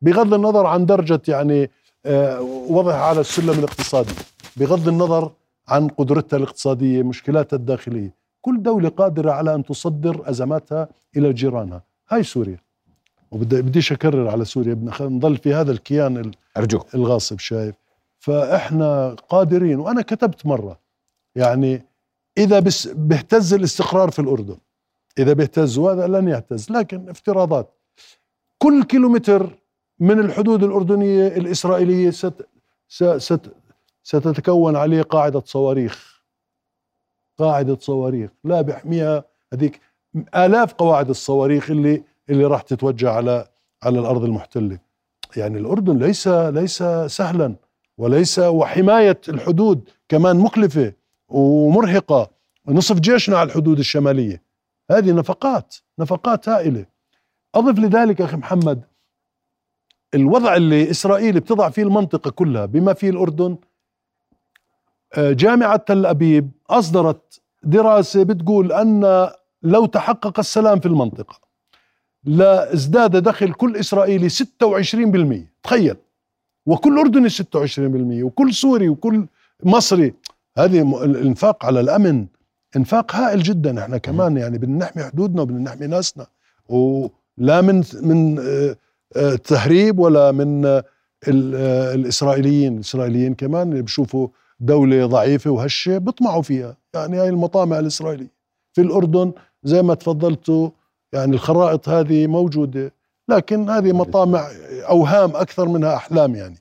بغض 0.00 0.34
النظر 0.34 0.66
عن 0.66 0.86
درجة 0.86 1.20
يعني 1.28 1.70
آه، 2.06 2.40
وضعها 2.68 3.02
على 3.02 3.20
السلم 3.20 3.58
الاقتصادي 3.58 4.14
بغض 4.56 4.88
النظر 4.88 5.32
عن 5.68 5.88
قدرتها 5.88 6.36
الاقتصادية 6.36 7.02
مشكلاتها 7.02 7.56
الداخلية. 7.56 8.21
كل 8.42 8.62
دولة 8.62 8.88
قادرة 8.88 9.30
على 9.30 9.54
أن 9.54 9.64
تصدر 9.64 10.30
أزماتها 10.30 10.88
إلى 11.16 11.32
جيرانها. 11.32 11.82
هاي 12.10 12.22
سوريا. 12.22 12.58
وبدي 13.30 13.62
بديش 13.62 13.92
أكرر 13.92 14.28
على 14.28 14.44
سوريا. 14.44 14.74
نضل 15.00 15.36
في 15.36 15.54
هذا 15.54 15.72
الكيان 15.72 16.16
ال- 16.16 16.34
أرجوك. 16.56 16.94
الغاصب 16.94 17.38
شايف. 17.38 17.74
فإحنا 18.18 19.16
قادرين. 19.28 19.78
وأنا 19.78 20.02
كتبت 20.02 20.46
مرة. 20.46 20.78
يعني 21.36 21.82
إذا 22.38 22.60
بس 22.60 22.88
بيهتز 22.88 23.54
الاستقرار 23.54 24.10
في 24.10 24.18
الأردن. 24.18 24.56
إذا 25.18 25.32
بيهتز 25.32 25.78
وهذا 25.78 26.06
لن 26.06 26.28
يهتز 26.28 26.70
لكن 26.70 27.08
افتراضات. 27.08 27.74
كل 28.58 28.82
كيلومتر 28.84 29.50
من 30.00 30.18
الحدود 30.20 30.62
الأردنية 30.62 31.26
الإسرائيلية 31.26 32.10
ست 32.10 32.46
ست 33.18 33.52
ستتكون 34.02 34.76
عليه 34.76 35.02
قاعدة 35.02 35.42
صواريخ. 35.46 36.11
قاعدة 37.38 37.76
صواريخ. 37.80 38.30
لا 38.44 38.62
بيحميها 38.62 39.24
هذيك 39.52 39.80
آلاف 40.36 40.74
قواعد 40.74 41.08
الصواريخ 41.08 41.70
اللي 41.70 42.04
اللي 42.30 42.44
راح 42.44 42.62
تتوجه 42.62 43.10
على 43.10 43.48
على 43.82 43.98
الأرض 43.98 44.24
المحتلة. 44.24 44.78
يعني 45.36 45.58
الأردن 45.58 45.98
ليس 45.98 46.28
ليس 46.28 46.82
سهلا 47.06 47.54
وليس 47.98 48.38
وحماية 48.38 49.20
الحدود 49.28 49.88
كمان 50.08 50.36
مكلفة 50.36 50.92
ومرهقة. 51.28 52.30
نصف 52.68 53.00
جيشنا 53.00 53.38
على 53.38 53.46
الحدود 53.46 53.78
الشمالية. 53.78 54.42
هذه 54.90 55.12
نفقات 55.12 55.74
نفقات 55.98 56.48
هائلة. 56.48 56.86
أضف 57.54 57.78
لذلك 57.78 58.20
أخي 58.20 58.36
محمد 58.36 58.84
الوضع 60.14 60.56
اللي 60.56 60.90
إسرائيل 60.90 61.40
بتضع 61.40 61.70
فيه 61.70 61.82
المنطقة 61.82 62.30
كلها 62.30 62.66
بما 62.66 62.92
فيه 62.92 63.10
الأردن 63.10 63.56
آه، 65.14 65.32
جامعة 65.32 65.76
تل 65.76 66.06
أبيب 66.06 66.50
أصدرت 66.70 67.40
دراسة 67.62 68.22
بتقول 68.22 68.72
أن 68.72 69.28
لو 69.62 69.86
تحقق 69.86 70.38
السلام 70.38 70.80
في 70.80 70.86
المنطقة 70.86 71.40
لازداد 72.24 73.16
دخل 73.16 73.52
كل 73.52 73.76
إسرائيلي 73.76 74.28
26% 74.28 75.52
تخيل. 75.62 75.96
وكل 76.66 76.98
أردني 76.98 77.28
26% 77.28 78.22
وكل 78.22 78.54
سوري 78.54 78.88
وكل 78.88 79.26
مصري. 79.62 80.14
هذه 80.58 81.04
الإنفاق 81.04 81.64
على 81.64 81.80
الأمن 81.80 82.26
إنفاق 82.76 83.16
هائل 83.16 83.42
جدا. 83.42 83.80
إحنا 83.82 83.98
كمان 83.98 84.36
يعني 84.36 84.58
بدنا 84.58 84.78
نحمي 84.78 85.04
حدودنا 85.04 85.42
وبدنا 85.42 85.58
نحمي 85.60 85.86
ناسنا 85.86 86.26
ولا 86.68 87.60
من 87.60 87.84
من 88.02 88.38
آه، 88.38 88.76
آه، 89.16 89.34
تهريب 89.34 89.98
ولا 89.98 90.32
من 90.32 90.82
الإسرائيليين. 91.28 92.74
الإسرائيليين 92.74 93.34
كمان 93.34 93.70
اللي 93.72 93.82
بشوفوا 93.82 94.28
دولة 94.62 95.06
ضعيفة 95.06 95.50
وهشة 95.50 95.98
بيطمعوا 95.98 96.42
فيها. 96.42 96.76
يعني 96.94 97.20
هاي 97.20 97.28
المطامع 97.28 97.78
الإسرائيلية. 97.78 98.30
في 98.72 98.80
الأردن 98.80 99.32
زي 99.62 99.82
ما 99.82 99.94
تفضلتوا 99.94 100.70
يعني 101.12 101.34
الخرائط 101.34 101.88
هذه 101.88 102.26
موجودة 102.26 102.92
لكن 103.28 103.70
هذه 103.70 103.92
مطامع 103.92 104.48
أوهام 104.88 105.36
أكثر 105.36 105.68
منها 105.68 105.96
أحلام 105.96 106.34
يعني. 106.34 106.58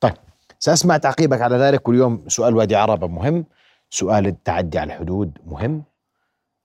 طيب 0.00 0.14
سأسمع 0.58 0.96
تعقيبك 0.96 1.40
على 1.40 1.56
ذلك. 1.56 1.88
واليوم 1.88 2.24
سؤال 2.28 2.56
وادي 2.56 2.76
عربة 2.76 3.06
مهم. 3.06 3.44
سؤال 3.90 4.26
التعدي 4.26 4.78
على 4.78 4.94
الحدود 4.94 5.38
مهم. 5.46 5.82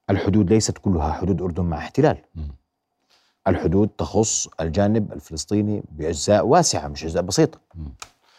الحدود 0.10 0.54
ليست 0.54 0.78
كلها 0.78 1.12
حدود 1.12 1.42
أردن 1.42 1.64
مع 1.64 1.78
احتلال. 1.78 2.18
الحدود 3.48 3.90
تخص 3.98 4.48
الجانب 4.62 5.14
الفلسطيني 5.14 5.84
بأجزاء 5.92 6.46
واسعة 6.46 6.88
مش 6.88 7.04
أجزاء 7.04 7.24
بسيطة. 7.24 7.60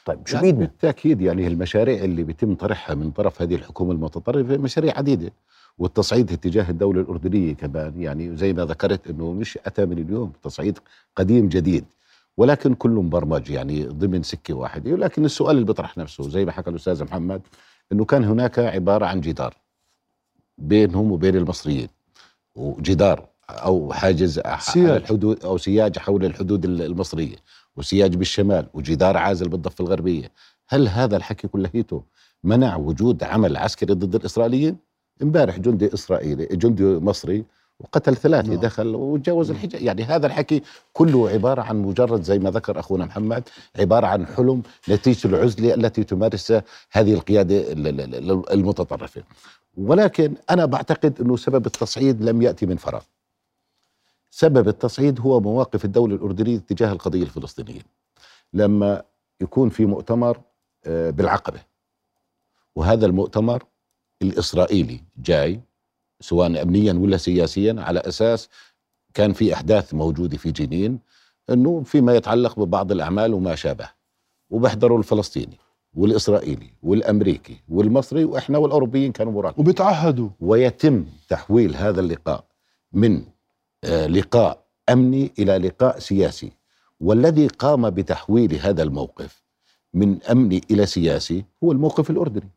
طيب 0.07 0.27
شو 0.27 0.41
بيدنا؟ 0.41 0.61
بالتأكيد 0.61 1.21
يعني 1.21 1.47
المشاريع 1.47 2.05
اللي 2.05 2.23
بيتم 2.23 2.55
طرحها 2.55 2.95
من 2.95 3.11
طرف 3.11 3.43
هذه 3.43 3.55
الحكومة 3.55 3.93
المتطرفة 3.93 4.57
مشاريع 4.57 4.99
عديدة 4.99 5.33
والتصعيد 5.79 6.33
اتجاه 6.33 6.71
الدولة 6.71 7.01
الأردنية 7.01 7.55
كمان. 7.55 8.03
يعني 8.03 8.37
زي 8.37 8.53
ما 8.53 8.65
ذكرت 8.65 9.11
أنه 9.11 9.33
مش 9.33 9.59
أتى 9.67 9.87
من 9.87 9.99
اليوم 9.99 10.33
تصعيد 10.43 10.79
قديم 11.17 11.49
جديد 11.49 11.85
ولكن 12.37 12.75
كله 12.75 13.03
مبرمج 13.03 13.51
يعني 13.51 13.85
ضمن 13.85 14.23
سكة 14.23 14.55
واحدة. 14.55 14.93
ولكن 14.93 15.25
السؤال 15.25 15.57
اللي 15.57 15.67
بيطرح 15.67 15.99
نفسه 15.99 16.29
زي 16.29 16.45
ما 16.45 16.53
حكى 16.53 16.71
الأستاذ 16.71 17.05
محمد 17.05 17.43
أنه 17.93 18.05
كان 18.05 18.25
هناك 18.25 18.59
عبارة 18.59 19.07
عن 19.07 19.21
جدار 19.21 19.55
بينهم 20.59 21.13
وبين 21.13 21.37
المصريين 21.37 21.89
وجدار 22.55 23.27
أو 23.51 23.93
حاجز 23.93 24.39
على 24.39 24.97
الحدود 24.97 25.45
أو 25.45 25.59
سياج 25.59 25.99
حول 25.99 26.25
الحدود 26.25 26.65
المصرية. 26.65 27.37
وسياج 27.81 28.17
بالشمال 28.17 28.67
وجدار 28.75 29.17
عازل 29.17 29.49
بالضفة 29.49 29.85
الغربية. 29.85 30.33
هل 30.69 30.89
هذا 30.89 31.17
الحكي 31.17 31.49
كلهيته 31.49 32.03
منع 32.45 32.77
وجود 32.77 33.25
عمل 33.25 33.57
عسكري 33.57 33.95
ضد 33.95 34.15
الإسرائيليين؟ 34.15 34.77
امبارح 35.23 35.59
جندي 35.59 35.95
إسرائيلي 35.95 36.47
جندي 36.47 36.85
مصري 36.85 37.45
وقتل 37.81 38.17
ثلاثة 38.17 38.49
نعم. 38.49 38.61
دخل 38.61 38.95
وتجاوز 38.95 39.51
الحجاب. 39.51 39.83
يعني 39.83 40.05
هذا 40.05 40.27
الحكي 40.27 40.63
كله 40.93 41.29
عبارة 41.31 41.63
عن 41.63 41.77
مجرد 41.83 42.23
زي 42.23 42.39
ما 42.39 42.51
ذكر 42.51 42.81
أخونا 42.81 43.05
محمد 43.05 43.49
عبارة 43.79 44.07
عن 44.07 44.27
حلم 44.27 44.63
نتيجة 44.89 45.29
العزلة 45.29 45.75
التي 45.75 46.05
تمارسها 46.05 46.63
هذه 46.93 47.15
القيادة 47.15 47.73
المتطرفة. 48.55 49.23
ولكن 49.77 50.35
أنا 50.51 50.65
بعتقد 50.67 51.21
إنه 51.21 51.37
سبب 51.37 51.67
التصعيد 51.67 52.23
لم 52.23 52.43
يأتي 52.43 52.67
من 52.67 52.77
فراغ. 52.77 53.03
سبب 54.31 54.69
التصعيد 54.69 55.21
هو 55.21 55.41
مواقف 55.41 55.85
الدولة 55.85 56.15
الأردنية 56.15 56.59
تجاه 56.59 56.93
القضية 56.93 57.23
الفلسطينية. 57.23 57.81
لما 58.53 59.03
يكون 59.41 59.69
في 59.69 59.87
مؤتمر 59.87 60.41
آه، 60.85 61.11
بالعقبة. 61.11 61.61
وهذا 62.77 63.07
المؤتمر 63.07 63.65
الإسرائيلي 64.23 65.01
جاي 65.17 65.61
سواء 66.21 66.63
امنيا 66.63 66.93
ولا 66.93 67.17
سياسيا 67.17 67.77
على 67.79 68.01
أساس 68.01 68.49
كان 69.15 69.33
في 69.33 69.55
أحداث 69.55 69.95
موجودة 69.95 70.37
في 70.37 70.53
جنين 70.53 70.99
إنه 71.51 71.83
فيما 71.83 72.15
يتعلق 72.17 72.59
ببعض 72.59 72.93
الأعمال 72.93 73.35
وما 73.35 73.55
شابه. 73.55 73.91
وبحضروا 74.51 74.99
الفلسطيني 74.99 75.59
والإسرائيلي 75.95 76.71
والأمريكي 76.83 77.57
والمصري 77.69 78.25
وإحنا 78.25 78.59
والأوروبيين 78.59 79.13
كانوا 79.13 79.33
مراقبين. 79.33 79.65
وبيتعهدوا 79.65 80.29
ويتم 80.41 81.07
تحويل 81.29 81.77
هذا 81.77 82.01
اللقاء 82.01 82.45
من 82.93 83.25
لقاء 83.85 84.65
أمني 84.89 85.33
إلى 85.39 85.59
لقاء 85.59 85.99
سياسي. 85.99 86.53
والذي 87.01 87.47
قام 87.47 87.91
بتحويل 87.91 88.55
هذا 88.55 88.83
الموقف 88.83 89.43
من 89.95 90.23
أمني 90.23 90.61
إلى 90.71 90.87
سياسي 90.87 91.45
هو 91.65 91.73
الموقف 91.73 92.11
الأردني. 92.11 92.51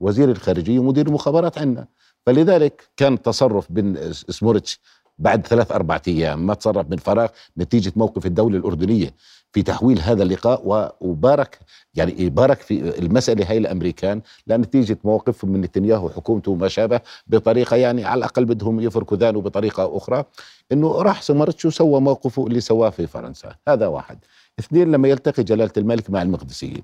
وزير 0.00 0.30
الخارجية 0.30 0.78
ومدير 0.78 1.06
المخابرات 1.06 1.58
عندنا 1.58 1.86
فلذلك 2.26 2.88
كان 2.96 3.22
تصرف 3.22 3.72
بن 3.72 4.12
سمورتش 4.12 4.80
بعد 5.18 5.46
ثلاث 5.46 5.72
أربعة 5.72 6.02
أيام 6.08 6.46
ما 6.46 6.54
تصرف 6.54 6.90
من 6.90 6.96
فراغ 6.96 7.28
نتيجة 7.58 7.92
موقف 7.96 8.26
الدولة 8.26 8.58
الأردنية. 8.58 9.14
في 9.56 9.62
تحويل 9.62 10.00
هذا 10.00 10.22
اللقاء 10.22 10.96
وبارك 11.00 11.58
يعني 11.94 12.28
بارك 12.30 12.60
في 12.60 12.98
المسألة 12.98 13.50
هاي 13.50 13.58
الأمريكان 13.58 14.22
لنتيجة 14.46 14.98
موقف 15.04 15.44
من 15.44 15.60
نتنياهو 15.60 16.06
وحكومته 16.06 16.52
وما 16.52 16.68
شابه 16.68 17.00
بطريقة 17.26 17.76
يعني 17.76 18.04
على 18.04 18.18
الأقل 18.18 18.44
بدهم 18.44 18.80
يفركوا 18.80 19.16
ذانه 19.16 19.40
بطريقة 19.40 19.96
أخرى 19.96 20.24
إنه 20.72 21.02
راح 21.02 21.22
سمرتش 21.22 21.64
وسوى 21.64 22.00
موقفه 22.00 22.46
اللي 22.46 22.60
سواه 22.60 22.90
في 22.90 23.06
فرنسا. 23.06 23.56
هذا 23.68 23.86
واحد. 23.86 24.18
اثنين 24.58 24.92
لما 24.92 25.08
يلتقي 25.08 25.42
جلالة 25.42 25.72
الملك 25.76 26.10
مع 26.10 26.22
المقدسيين 26.22 26.82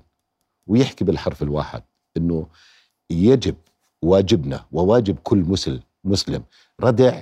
ويحكي 0.67 1.05
بالحرف 1.05 1.43
الواحد 1.43 1.83
إنه 2.17 2.47
يجب 3.09 3.55
واجبنا 4.01 4.65
وواجب 4.71 5.17
كل 5.23 5.37
مسلم 5.37 5.79
مسلم 6.03 6.43
ردع 6.81 7.21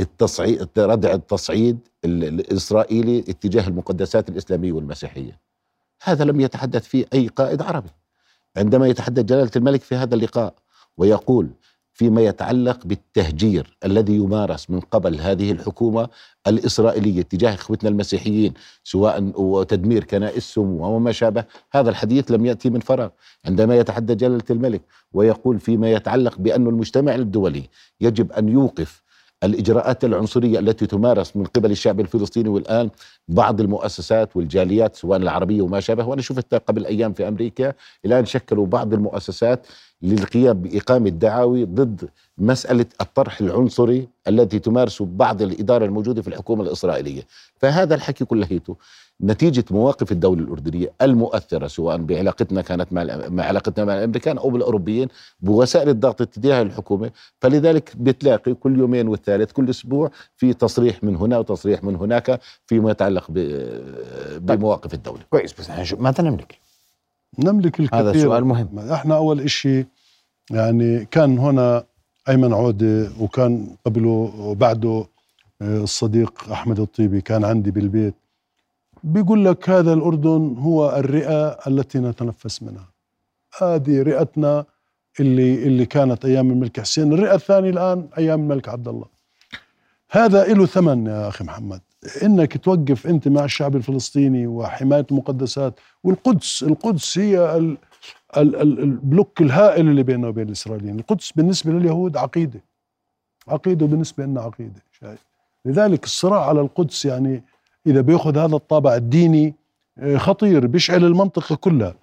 التصعيد 0.00 0.68
ردع 0.78 1.12
التصعيد 1.14 1.78
الإسرائيلي 2.04 3.18
اتجاه 3.18 3.68
المقدسات 3.68 4.28
الإسلامية 4.28 4.72
والمسيحية. 4.72 5.40
هذا 6.02 6.24
لم 6.24 6.40
يتحدث 6.40 6.84
فيه 6.86 7.06
أي 7.14 7.28
قائد 7.28 7.62
عربي. 7.62 7.90
عندما 8.56 8.86
يتحدث 8.86 9.24
جلالة 9.24 9.50
الملك 9.56 9.82
في 9.82 9.94
هذا 9.94 10.14
اللقاء 10.14 10.54
ويقول 10.96 11.50
فيما 11.92 12.20
يتعلق 12.20 12.86
بالتهجير 12.86 13.76
الذي 13.84 14.16
يمارس 14.16 14.70
من 14.70 14.80
قبل 14.80 15.20
هذه 15.20 15.52
الحكومة 15.52 16.08
الإسرائيلية 16.46 17.22
تجاه 17.22 17.54
إخوتنا 17.54 17.90
المسيحيين 17.90 18.54
سواء 18.84 19.32
وتدمير 19.34 20.04
كنائسهم 20.04 20.80
وما 20.80 21.12
شابه 21.12 21.44
هذا 21.72 21.90
الحديث 21.90 22.30
لم 22.30 22.46
يأتي 22.46 22.70
من 22.70 22.80
فراغ. 22.80 23.08
عندما 23.44 23.76
يتحدث 23.76 24.16
جلالة 24.16 24.44
الملك 24.50 24.82
ويقول 25.12 25.60
فيما 25.60 25.92
يتعلق 25.92 26.38
بأن 26.38 26.66
المجتمع 26.66 27.14
الدولي 27.14 27.68
يجب 28.00 28.32
أن 28.32 28.48
يوقف 28.48 29.02
الإجراءات 29.44 30.04
العنصرية 30.04 30.58
التي 30.58 30.86
تمارس 30.86 31.36
من 31.36 31.44
قبل 31.44 31.70
الشعب 31.70 32.00
الفلسطيني 32.00 32.48
والآن 32.48 32.90
بعض 33.28 33.60
المؤسسات 33.60 34.36
والجاليات 34.36 34.96
سواء 34.96 35.18
العربية 35.18 35.62
وما 35.62 35.80
شابه. 35.80 36.04
وأنا 36.04 36.22
شفت 36.22 36.54
قبل 36.54 36.86
أيام 36.86 37.12
في 37.12 37.28
أمريكا 37.28 37.72
الآن 38.04 38.24
شكلوا 38.24 38.66
بعض 38.66 38.94
المؤسسات 38.94 39.66
للقيام 40.02 40.62
بإقامة 40.62 41.10
دعاوي 41.10 41.64
ضد 41.64 42.08
مسألة 42.38 42.86
الطرح 43.00 43.40
العنصري 43.40 44.08
الذي 44.28 44.58
تمارسه 44.58 45.04
بعض 45.04 45.42
الإدارة 45.42 45.84
الموجودة 45.84 46.22
في 46.22 46.28
الحكومة 46.28 46.62
الإسرائيلية، 46.62 47.22
فهذا 47.56 47.94
الحكي 47.94 48.24
كلهيته 48.24 48.76
نتيجة 49.22 49.64
مواقف 49.70 50.12
الدولة 50.12 50.42
الأردنية 50.42 50.92
المؤثرة 51.02 51.66
سواء 51.66 51.96
بعلاقتنا 51.96 52.62
كانت 52.62 52.92
مع 52.92 53.04
مع 53.28 53.44
علاقتنا 53.44 53.84
مع 53.84 53.98
الأمريكان 53.98 54.38
أو 54.38 54.50
بالأوروبيين 54.50 55.08
بوسائل 55.40 55.88
الضغط 55.88 56.22
اتجاه 56.22 56.62
الحكومة، 56.62 57.10
فلذلك 57.40 57.92
بتلاقي 57.96 58.54
كل 58.54 58.78
يومين 58.78 59.08
والثالث 59.08 59.52
كل 59.52 59.70
أسبوع 59.70 60.10
في 60.36 60.52
تصريح 60.52 61.04
من 61.04 61.16
هنا 61.16 61.38
وتصريح 61.38 61.84
من 61.84 61.96
هناك 61.96 62.40
فيما 62.66 62.90
يتعلق 62.90 63.26
طيب. 63.26 64.46
بمواقف 64.46 64.94
الدولة. 64.94 65.20
كويس 65.30 65.52
بس 65.52 65.70
إحنا 65.70 66.02
ماذا 66.02 66.24
نملك؟ 66.24 66.58
نملك 67.38 67.80
الكثير 67.80 68.00
هذا 68.00 68.22
سؤال 68.22 68.44
مهم 68.44 68.78
إحنا 68.78 69.16
أول 69.16 69.50
شيء 69.50 69.86
يعني 70.50 71.04
كان 71.04 71.38
هنا 71.38 71.84
أيمن 72.28 72.52
عودة 72.52 73.10
وكان 73.20 73.76
قبله 73.86 74.32
وبعده 74.38 75.06
آه، 75.62 75.82
الصديق 75.82 76.50
أحمد 76.52 76.80
الطيبي 76.80 77.20
كان 77.20 77.44
عندي 77.44 77.70
بالبيت 77.70 78.14
بيقول 79.04 79.44
لك 79.44 79.70
هذا 79.70 79.92
الأردن 79.92 80.56
هو 80.58 80.96
الرئة 80.96 81.48
التي 81.48 81.98
نتنفس 81.98 82.62
منها. 82.62 82.88
هذه 83.58 84.02
رئتنا 84.02 84.64
اللي 85.20 85.54
اللي 85.66 85.86
كانت 85.86 86.24
أيام 86.24 86.50
الملك 86.50 86.80
حسين. 86.80 87.12
الرئة 87.12 87.34
الثانية 87.34 87.70
الآن 87.70 88.08
أيام 88.18 88.40
الملك 88.40 88.68
عبد 88.68 88.88
الله 88.88 89.06
هذا 90.10 90.44
له 90.44 90.66
ثمن 90.66 91.06
يا 91.06 91.28
أخي 91.28 91.44
محمد. 91.44 91.80
إنك 92.22 92.56
توقف 92.56 93.06
أنت 93.06 93.28
مع 93.28 93.44
الشعب 93.44 93.76
الفلسطيني 93.76 94.46
وحماية 94.46 95.06
المقدسات 95.10 95.80
والقدس. 96.04 96.62
القدس 96.62 97.18
هي 97.18 97.56
ال 97.56 97.76
البلوك 98.36 99.40
الهائل 99.40 99.88
اللي 99.88 100.02
بيننا 100.02 100.28
وبين 100.28 100.46
الإسرائيليين. 100.46 100.98
القدس 100.98 101.32
بالنسبة 101.32 101.72
لليهود 101.72 102.16
عقيدة. 102.16 102.60
عقيدة 103.48 103.84
وبالنسبة 103.84 104.24
لنا 104.24 104.40
عقيدة 104.40 104.82
شايف؟ 105.00 105.24
لذلك 105.64 106.04
الصراع 106.04 106.48
على 106.48 106.60
القدس 106.60 107.04
يعني 107.04 107.42
إذا 107.90 108.00
بيأخذ 108.00 108.38
هذا 108.38 108.56
الطابع 108.56 108.94
الديني 108.94 109.54
آه، 109.98 110.16
خطير 110.16 110.66
بيشعل 110.66 111.04
المنطقة 111.04 111.56
كلها. 111.56 111.94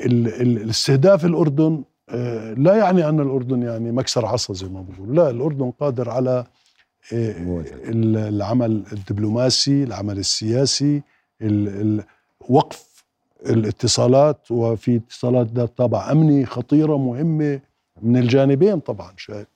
ال 0.00 0.28
الاستهداف 0.42 1.24
الأردن 1.24 1.82
آه، 2.08 2.52
لا 2.54 2.74
يعني 2.76 3.08
أن 3.08 3.20
الأردن 3.20 3.62
يعني 3.62 3.92
مكسر 3.92 4.26
عصا 4.26 4.54
زي 4.54 4.68
ما 4.68 4.82
بقول 4.88 5.16
لا 5.16 5.30
الأردن 5.30 5.70
قادر 5.80 6.10
على 6.10 6.44
آه، 7.12 7.34
ال- 7.84 8.16
العمل 8.16 8.82
الدبلوماسي 8.92 9.84
العمل 9.84 10.18
السياسي 10.18 11.02
ال- 11.42 11.68
ال- 11.68 12.04
وقف 12.48 13.04
الاتصالات. 13.46 14.50
وفي 14.50 14.96
اتصالات 14.96 15.46
ذات 15.54 15.78
طابع 15.78 16.12
أمني 16.12 16.46
خطيرة 16.46 16.96
مهمة 16.98 17.60
من 18.02 18.16
الجانبين 18.16 18.80
طبعا 18.80 19.12
شايف 19.16 19.46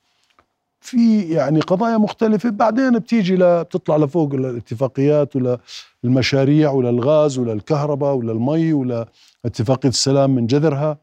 في 0.86 1.22
يعني 1.22 1.60
قضايا 1.60 1.96
مختلفة. 1.98 2.50
بعدين 2.50 2.98
بتيجي 2.98 3.36
ل- 3.36 3.64
بتطلع 3.64 3.96
لفوق 3.96 4.34
الاتفاقيات 4.34 5.36
ولا 5.36 5.58
المشاريع 6.04 6.70
ولا 6.70 6.90
الغاز 6.90 7.38
ولا 7.38 7.52
الكهرباء 7.52 8.14
ولا 8.14 8.32
المي 8.32 8.72
ولا 8.72 9.06
اتفاقية 9.44 9.88
السلام 9.88 10.30
من 10.34 10.46
جذرها. 10.46 10.98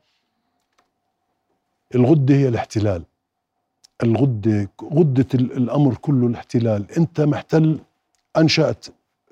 الغدة 1.95 2.35
هي 2.35 2.47
الاحتلال. 2.47 3.03
الغدة 4.03 4.69
غدة 4.93 5.27
ال- 5.33 5.57
الأمر 5.57 5.95
كله 5.95 6.27
الاحتلال. 6.27 6.91
أنت 6.91 7.21
محتل 7.21 7.79
أنشأت 8.37 8.85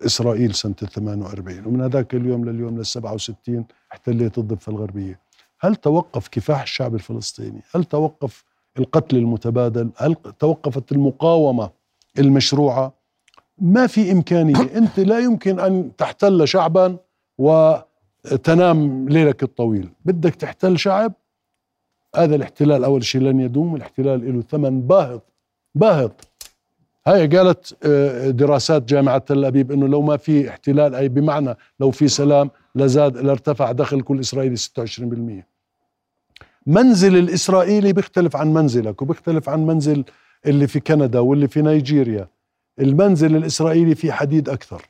إسرائيل 0.05 0.55
سنة 0.55 0.73
48 0.73 1.65
ومن 1.65 1.81
هذاك 1.81 2.15
اليوم 2.15 2.45
لليوم 2.49 2.77
لل 2.77 2.85
67 2.85 3.65
احتليت 3.91 4.37
الضفة 4.37 4.71
الغربية. 4.71 5.19
هل 5.59 5.75
توقف 5.75 6.27
كفاح 6.27 6.61
الشعب 6.61 6.95
الفلسطيني؟ 6.95 7.61
هل 7.75 7.83
توقف 7.83 8.43
القتل 8.79 9.17
المتبادل 9.17 9.89
هل 9.97 10.15
توقفت 10.39 10.91
المقاومة 10.91 11.69
المشروعة؟ 12.19 12.93
ما 13.57 13.87
في 13.87 14.11
إمكانية. 14.11 14.61
أنت 14.77 14.99
لا 14.99 15.19
يمكن 15.19 15.59
أن 15.59 15.91
تحتل 15.97 16.47
شعبا 16.47 16.97
وتنام 17.37 19.09
ليلك 19.09 19.43
الطويل. 19.43 19.89
بدك 20.05 20.35
تحتل 20.35 20.79
شعب؟ 20.79 21.13
هذا 22.15 22.35
الاحتلال 22.35 22.83
أول 22.83 23.03
شيء 23.03 23.21
لن 23.21 23.39
يدوم. 23.39 23.75
الاحتلال 23.75 24.35
له 24.35 24.41
ثمن 24.41 24.81
باهظ 24.81 25.19
باهظ. 25.75 26.11
هاي 27.07 27.27
قالت 27.27 27.77
آه، 27.85 28.29
دراسات 28.29 28.83
جامعة 28.83 29.17
تل 29.17 29.45
أبيب 29.45 29.71
أنه 29.71 29.87
لو 29.87 30.01
ما 30.01 30.17
في 30.17 30.49
احتلال 30.49 30.95
أي 30.95 31.09
بمعنى 31.09 31.55
لو 31.79 31.91
في 31.91 32.07
سلام 32.07 32.49
لزاد 32.75 33.17
لارتفع 33.17 33.71
دخل 33.71 34.01
كل 34.01 34.19
إسرائيلي 34.19 34.55
26% 34.55 35.50
منزل 36.67 37.17
الإسرائيلي 37.17 37.93
بيختلف 37.93 38.35
عن 38.35 38.53
منزلك 38.53 39.01
وبيختلف 39.01 39.49
عن 39.49 39.65
منزل 39.65 40.03
اللي 40.45 40.67
في 40.67 40.79
كندا 40.79 41.19
واللي 41.19 41.47
في 41.47 41.61
نيجيريا. 41.61 42.27
المنزل 42.79 43.35
الإسرائيلي 43.35 43.95
فيه 43.95 44.11
حديد 44.11 44.49
أكثر 44.49 44.81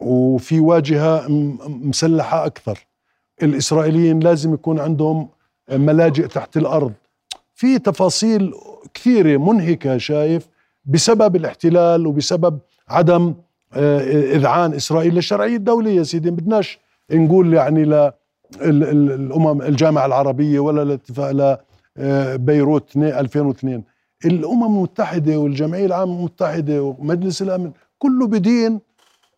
وفي 0.00 0.60
واجهة 0.60 1.26
مسلحة 1.68 2.46
أكثر. 2.46 2.86
الإسرائيليين 3.42 4.20
لازم 4.20 4.54
يكون 4.54 4.80
عندهم 4.80 5.28
ملاجئ 5.72 6.26
تحت 6.26 6.56
الأرض. 6.56 6.92
في 7.54 7.78
تفاصيل 7.78 8.54
كثيرة 8.94 9.36
منهكة 9.38 9.98
شايف 9.98 10.48
بسبب 10.84 11.36
الاحتلال 11.36 12.06
وبسبب 12.06 12.58
عدم 12.88 13.34
آه، 13.72 14.00
إذعان 14.36 14.72
إسرائيل 14.74 15.14
للشرعية 15.14 15.56
الدولية 15.56 16.02
سيدي 16.02 16.30
بدناش 16.30 16.78
نقول 17.12 17.54
يعني 17.54 17.84
ل 17.84 17.92
ال- 17.94 18.12
ال- 18.12 18.12
الامم 18.60 19.62
الجامعة 19.62 20.06
العربية 20.06 20.60
ولا 20.60 20.82
الاتفاق 20.82 21.30
ل 21.30 21.56
آه، 21.98 22.36
بيروت 22.36 22.90
2 22.90 23.18
2002 23.18 23.82
الأمم 24.24 24.64
المتحدة 24.64 25.36
والجمعية 25.36 25.86
العامه 25.86 26.18
المتحدة 26.18 26.82
ومجلس 26.82 27.42
الأمن 27.42 27.72
كله 27.98 28.26
بدين 28.26 28.80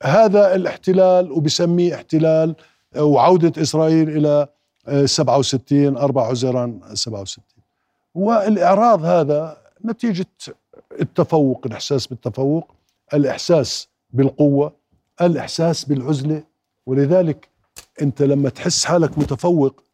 هذا 0.03 0.55
الاحتلال 0.55 1.33
وبسميه 1.33 1.95
احتلال 1.95 2.55
آه، 2.97 3.05
وعودة 3.05 3.63
إسرائيل 3.63 4.09
إلى 4.09 4.47
آه، 4.89 5.07
67 5.07 5.97
4 5.97 6.25
عزيران 6.27 6.81
67 6.95 7.45
والإعراض 8.15 9.05
هذا 9.05 9.57
نتيجة 9.85 10.27
التفوق 11.01 11.63
الإحساس 11.67 12.07
بالتفوق 12.07 12.71
الإحساس 13.15 13.89
بالقوة 14.11 14.73
الإحساس 15.21 15.85
بالعزلة. 15.85 16.43
ولذلك 16.87 17.49
انت 18.03 18.23
لما 18.23 18.49
تحس 18.49 18.85
حالك 18.85 19.19
متفوق 19.19 19.85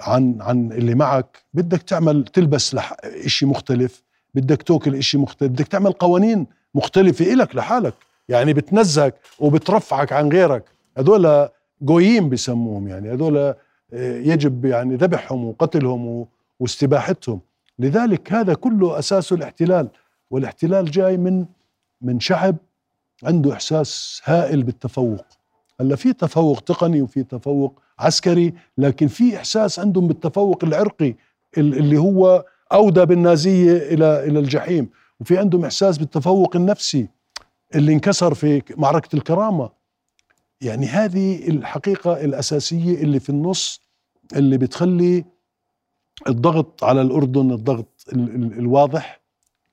عن 0.00 0.36
عن 0.40 0.72
اللي 0.72 0.94
معك 0.94 1.44
بدك 1.54 1.82
تعمل 1.82 2.24
تلبس 2.24 2.74
لح 2.74 2.96
إشي 3.04 3.46
مختلف 3.46 4.02
بدك 4.34 4.62
تاكل 4.62 4.94
إشي 4.94 5.18
مختلف 5.18 5.50
بدك 5.50 5.68
تعمل 5.68 5.92
قوانين 5.92 6.46
مختلفة 6.74 7.32
إلك 7.32 7.56
لحالك. 7.56 7.94
يعني 8.28 8.52
بتنزهك 8.52 9.14
وبترفعك 9.38 10.12
عن 10.12 10.28
غيرك. 10.28 10.64
هذول 10.98 11.48
جويين 11.82 12.28
بسموهم 12.28 12.88
يعني. 12.88 13.12
هذول 13.12 13.36
آه، 13.38 13.54
يجب 14.18 14.64
يعني 14.64 14.96
ذبحهم 14.96 15.44
وقتلهم 15.44 16.26
واستباحتهم. 16.60 17.40
لذلك 17.78 18.32
هذا 18.32 18.54
كله 18.54 18.98
أساسه 18.98 19.36
الاحتلال. 19.36 19.88
والاحتلال 20.30 20.90
جاي 20.90 21.16
من 21.16 21.46
من 22.00 22.20
شعب 22.20 22.56
عنده 23.24 23.52
إحساس 23.52 24.22
هائل 24.24 24.62
بالتفوق. 24.62 25.24
هلا 25.82 25.96
في 25.96 26.12
تفوق 26.12 26.60
تقني 26.60 27.02
وفي 27.02 27.22
تفوق 27.22 27.80
عسكري 27.98 28.54
لكن 28.78 29.06
في 29.06 29.36
إحساس 29.36 29.78
عندهم 29.78 30.08
بالتفوق 30.08 30.64
العرقي 30.64 31.14
ال- 31.58 31.78
اللي 31.78 31.98
هو 31.98 32.44
أودى 32.72 33.04
بالنازية 33.04 33.76
إلى 33.76 34.24
إلى 34.24 34.38
الجحيم. 34.38 34.88
وفي 35.20 35.38
عندهم 35.38 35.64
إحساس 35.64 35.98
بالتفوق 35.98 36.56
النفسي 36.56 37.08
اللي 37.74 37.92
انكسر 37.92 38.34
في 38.34 38.62
معركة 38.76 39.16
الكرامة. 39.16 39.70
يعني 40.60 40.86
هذه 40.86 41.48
الحقيقة 41.48 42.24
الأساسية 42.24 42.94
اللي 43.02 43.20
في 43.20 43.30
النص 43.30 43.80
اللي 44.36 44.58
بتخلي 44.58 45.24
الضغط 46.28 46.84
على 46.84 47.02
الأردن 47.02 47.50
الضغط 47.50 48.04
ال- 48.12 48.34
ال- 48.34 48.58
الواضح 48.58 49.20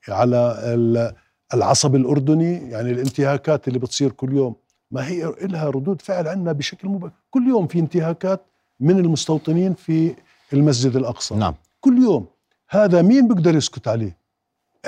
على 0.08 0.60
ال- 0.64 1.12
العصب 1.54 1.94
الأردني 1.94 2.70
يعني 2.70 2.90
الانتهاكات 2.90 3.68
اللي 3.68 3.78
بتصير 3.78 4.12
كل 4.12 4.36
يوم. 4.36 4.54
ما 4.90 5.08
هي 5.08 5.34
لها 5.42 5.70
ردود 5.70 6.02
فعل 6.02 6.28
عندنا 6.28 6.52
بشكل 6.52 6.88
مباشر. 6.88 7.14
كل 7.30 7.48
يوم 7.48 7.66
في 7.66 7.78
انتهاكات 7.78 8.40
من 8.80 8.98
المستوطنين 8.98 9.74
في 9.74 10.14
المسجد 10.52 10.96
الأقصى. 10.96 11.34
نعم. 11.34 11.54
كل 11.80 11.98
يوم. 12.02 12.26
هذا 12.68 13.02
مين 13.02 13.28
بيقدر 13.28 13.56
يسكت 13.56 13.88
عليه؟ 13.88 14.16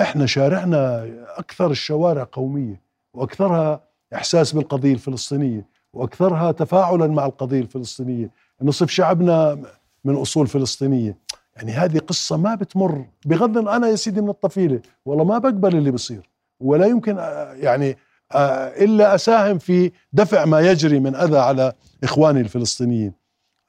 إحنا 0.01 0.25
شارعنا 0.25 1.05
أكثر 1.37 1.71
الشوارع 1.71 2.27
قومية 2.31 2.81
وأكثرها 3.13 3.83
إحساس 4.15 4.51
بالقضية 4.51 4.93
الفلسطينية 4.93 5.65
وأكثرها 5.93 6.51
تفاعلا 6.51 7.07
مع 7.07 7.25
القضية 7.25 7.61
الفلسطينية. 7.61 8.29
نصف 8.61 8.89
شعبنا 8.89 9.63
من 10.05 10.15
أصول 10.15 10.47
فلسطينية. 10.47 11.17
يعني 11.55 11.71
هذه 11.71 11.97
قصة 11.97 12.37
ما 12.37 12.55
بتمر. 12.55 13.05
بغض 13.25 13.67
أنا 13.67 13.87
يا 13.87 13.95
سيدي 13.95 14.21
من 14.21 14.29
الطفيلة 14.29 14.81
والله 15.05 15.23
ما 15.23 15.37
بقبل 15.37 15.75
اللي 15.75 15.91
بصير 15.91 16.29
ولا 16.59 16.85
يمكن 16.85 17.17
يعني 17.55 17.97
إلا 18.35 19.15
أساهم 19.15 19.57
في 19.57 19.91
دفع 20.13 20.45
ما 20.45 20.59
يجري 20.59 20.99
من 20.99 21.15
أذى 21.15 21.37
على 21.37 21.73
إخواني 22.03 22.41
الفلسطينيين. 22.41 23.13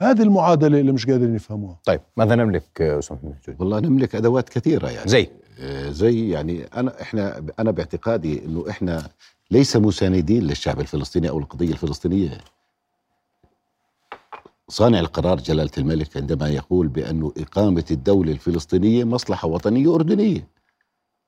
هذه 0.03 0.23
المعادلة 0.23 0.81
اللي 0.81 0.93
مش 0.93 1.07
قادرين 1.07 1.35
يفهموها. 1.35 1.79
طيب 1.85 2.01
ماذا 2.17 2.35
نملك 2.35 2.81
آه، 2.81 3.01
محجوج 3.11 3.57
والله 3.59 3.81
نملك 3.81 4.15
أدوات 4.15 4.49
كثيرة 4.49 4.89
يعني. 4.91 5.09
زي؟ 5.11 5.29
آه، 5.61 5.91
زي 5.91 6.29
يعني 6.31 6.65
أنا 6.65 7.03
إحنا 7.03 7.43
أنا 7.59 7.71
باعتقادي 7.71 8.45
إنه 8.45 8.65
إحنا 8.71 9.09
ليس 9.51 9.77
مساندين 9.77 10.43
للشعب 10.43 10.81
الفلسطيني 10.81 11.29
أو 11.29 11.39
القضية 11.39 11.73
الفلسطينية. 11.73 12.39
صانع 14.69 15.01
القرار 15.01 15.37
جلالة 15.41 15.71
الملك 15.79 16.17
عندما 16.17 16.49
يقول 16.49 16.89
بانه 16.89 17.33
إقامة 17.39 17.85
الدولة 17.91 18.33
الفلسطينية 18.33 19.05
مصلحة 19.05 19.49
وطنية 19.49 19.95
أردنية. 19.95 20.49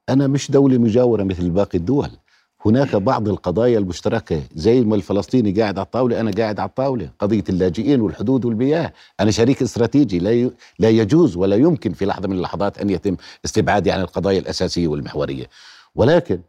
أنا 0.09 0.27
مش 0.27 0.51
دولة 0.51 0.79
مجاورة 0.79 1.22
مثل 1.22 1.51
باقي 1.51 1.79
الدول. 1.79 2.11
هناك 2.66 2.96
بعض 2.96 3.29
القضايا 3.29 3.79
المشتركة 3.79 4.42
زي 4.55 4.81
ما 4.81 4.94
الفلسطيني 4.94 5.52
قاعد 5.61 5.79
على 5.79 5.85
الطاولة 5.85 6.20
أنا 6.20 6.31
قاعد 6.31 6.61
على 6.61 6.68
الطاولة. 6.68 7.11
قضية 7.18 7.44
اللاجئين 7.48 8.00
والحدود 8.00 8.44
والمياه. 8.44 8.92
أنا 9.20 9.31
شريك 9.31 9.62
استراتيجي 9.62 10.18
لا 10.18 10.31
ي- 10.33 10.50
لا 10.79 10.88
يجوز 10.88 11.37
ولا 11.37 11.57
يمكن 11.57 11.92
في 11.92 12.07
لحظة 12.07 12.29
من 12.29 12.37
اللحظات 12.37 12.79
أن 12.79 12.90
يتم 12.90 13.16
استبعادي 13.44 13.90
عن 13.90 14.00
القضايا 14.00 14.38
الأساسية 14.38 14.88
والمحورية. 14.88 15.44
ولكن 15.94 16.40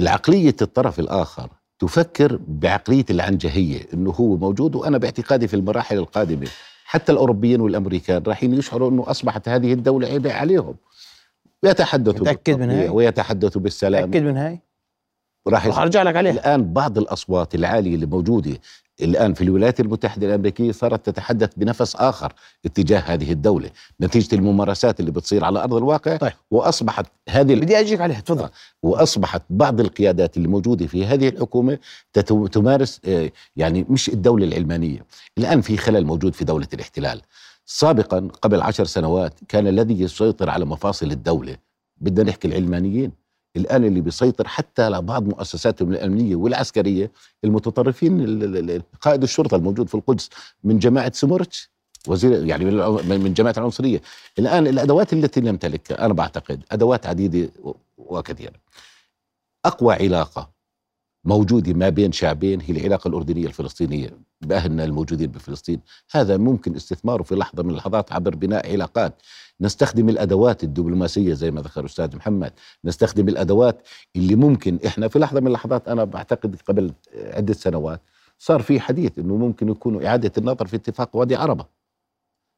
العقلية 0.00 0.56
الطرف 0.62 1.00
الآخر 1.00 1.48
تفكر 1.78 2.38
بعقلية 2.48 3.04
العنجهية 3.10 3.80
أنه 3.94 4.10
هو 4.10 4.36
موجود 4.36 4.74
وأنا 4.76 4.98
باعتقادي 4.98 5.48
في 5.48 5.54
المراحل 5.56 5.98
القادمة. 5.98 6.46
حتى 6.84 7.12
الأوروبيين 7.12 7.60
والأمريكان 7.60 8.22
رايحين 8.26 8.54
يشعروا 8.54 8.90
أنه 8.90 9.10
أصبحت 9.10 9.48
هذه 9.48 9.72
الدولة 9.72 10.08
عبء 10.08 10.30
عليهم. 10.30 10.74
ويتحدثوا 11.62 12.20
متأكد 12.20 12.58
من 12.58 12.70
هاي؟ 12.70 12.88
ويتحدثوا 12.88 13.60
بالسلام 13.60 14.08
متاكد 14.08 14.24
من 14.24 14.36
هاي؟ 14.36 14.60
راح 15.48 15.78
ارجع 15.78 16.02
لك 16.02 16.16
عليها. 16.16 16.32
الآن 16.32 16.72
بعض 16.72 16.98
الأصوات 16.98 17.54
العالية 17.54 17.94
اللي 17.94 18.06
موجودة 18.06 18.58
الآن 19.02 19.34
في 19.34 19.44
الولايات 19.44 19.80
المتحدة 19.80 20.26
الأمريكية 20.26 20.72
صارت 20.72 21.06
تتحدث 21.06 21.50
بنفس 21.56 21.96
آخر 21.96 22.32
اتجاه 22.64 22.98
هذه 23.00 23.32
الدولة 23.32 23.70
نتيجة 24.00 24.34
الممارسات 24.34 25.00
اللي 25.00 25.10
بتصير 25.10 25.44
على 25.44 25.62
أرض 25.62 25.74
الواقع 25.74 26.16
طيب. 26.16 26.32
وأصبحت 26.50 27.06
هذه 27.28 27.54
بدي 27.54 27.80
أجيك 27.80 28.00
عليها 28.00 28.20
تفضل. 28.20 28.48
وأصبحت 28.82 29.42
بعض 29.50 29.80
القيادات 29.80 30.36
اللي 30.36 30.48
موجودة 30.48 30.86
في 30.86 31.06
هذه 31.06 31.28
الحكومة 31.28 31.78
تتو- 32.18 32.48
تمارس 32.48 33.00
آه، 33.04 33.30
يعني 33.56 33.86
مش 33.88 34.08
الدولة 34.08 34.44
العلمانية 34.46 35.06
الآن 35.38 35.60
في 35.60 35.76
خلل 35.76 36.06
موجود 36.06 36.34
في 36.34 36.44
دولة 36.44 36.68
الاحتلال. 36.74 37.20
سابقا 37.66 38.28
قبل 38.42 38.62
عشر 38.62 38.84
سنوات 38.84 39.34
كان 39.48 39.66
الذي 39.66 40.00
يسيطر 40.00 40.50
على 40.50 40.64
مفاصل 40.64 41.10
الدولة 41.10 41.56
بدنا 42.00 42.30
نحكي 42.30 42.48
العلمانيين. 42.48 43.23
الآن 43.56 43.84
اللي 43.84 44.00
بيسيطر 44.00 44.48
حتى 44.48 44.82
على 44.82 45.02
بعض 45.02 45.22
مؤسساتهم 45.28 45.92
الأمنية 45.92 46.36
والعسكرية 46.36 47.10
المتطرفين 47.44 48.20
ال- 48.20 48.44
ال- 48.56 48.70
ال- 48.70 48.82
قائد 49.00 49.22
الشرطة 49.22 49.54
الموجود 49.56 49.88
في 49.88 49.94
القدس 49.94 50.30
من 50.64 50.78
جماعة 50.78 51.12
سمورتش 51.14 51.70
وزير 52.08 52.44
يعني 52.46 52.64
من 53.18 53.34
جماعة 53.34 53.54
العنصرية. 53.58 54.00
الآن 54.38 54.66
الأدوات 54.66 55.12
التي 55.12 55.40
نمتلكها 55.40 56.04
أنا 56.04 56.14
بعتقد 56.14 56.62
أدوات 56.72 57.06
عديدة 57.06 57.48
وكثيرة. 57.98 58.52
أقوى 59.64 59.94
علاقة 59.94 60.53
موجودة 61.24 61.72
ما 61.72 61.88
بين 61.88 62.12
شعبين 62.12 62.60
هي 62.60 62.70
العلاقة 62.76 63.08
الأردنية 63.08 63.46
الفلسطينية. 63.46 64.10
بأهلنا 64.40 64.84
الموجودين 64.84 65.30
بفلسطين 65.30 65.80
هذا 66.12 66.36
ممكن 66.36 66.76
استثماره 66.76 67.22
في 67.22 67.34
لحظة 67.34 67.62
من 67.62 67.70
اللحظات 67.70 68.12
عبر 68.12 68.34
بناء 68.34 68.72
علاقات. 68.72 69.22
نستخدم 69.60 70.08
الأدوات 70.08 70.64
الدبلوماسية 70.64 71.34
زي 71.34 71.50
ما 71.50 71.60
ذكر 71.60 71.84
أستاذ 71.84 72.16
محمد. 72.16 72.52
نستخدم 72.84 73.28
الأدوات 73.28 73.88
اللي 74.16 74.34
ممكن 74.34 74.78
إحنا 74.86 75.08
في 75.08 75.18
لحظة 75.18 75.40
من 75.40 75.46
اللحظات 75.46 75.88
أنا 75.88 76.04
بعتقد 76.04 76.56
قبل 76.68 76.92
عدة 77.14 77.54
سنوات 77.54 78.00
صار 78.38 78.62
في 78.62 78.80
حديث 78.80 79.18
أنه 79.18 79.36
ممكن 79.36 79.68
يكون 79.68 80.04
إعادة 80.04 80.32
النظر 80.38 80.66
في 80.66 80.76
اتفاق 80.76 81.16
وادي 81.16 81.36
عربة. 81.36 81.83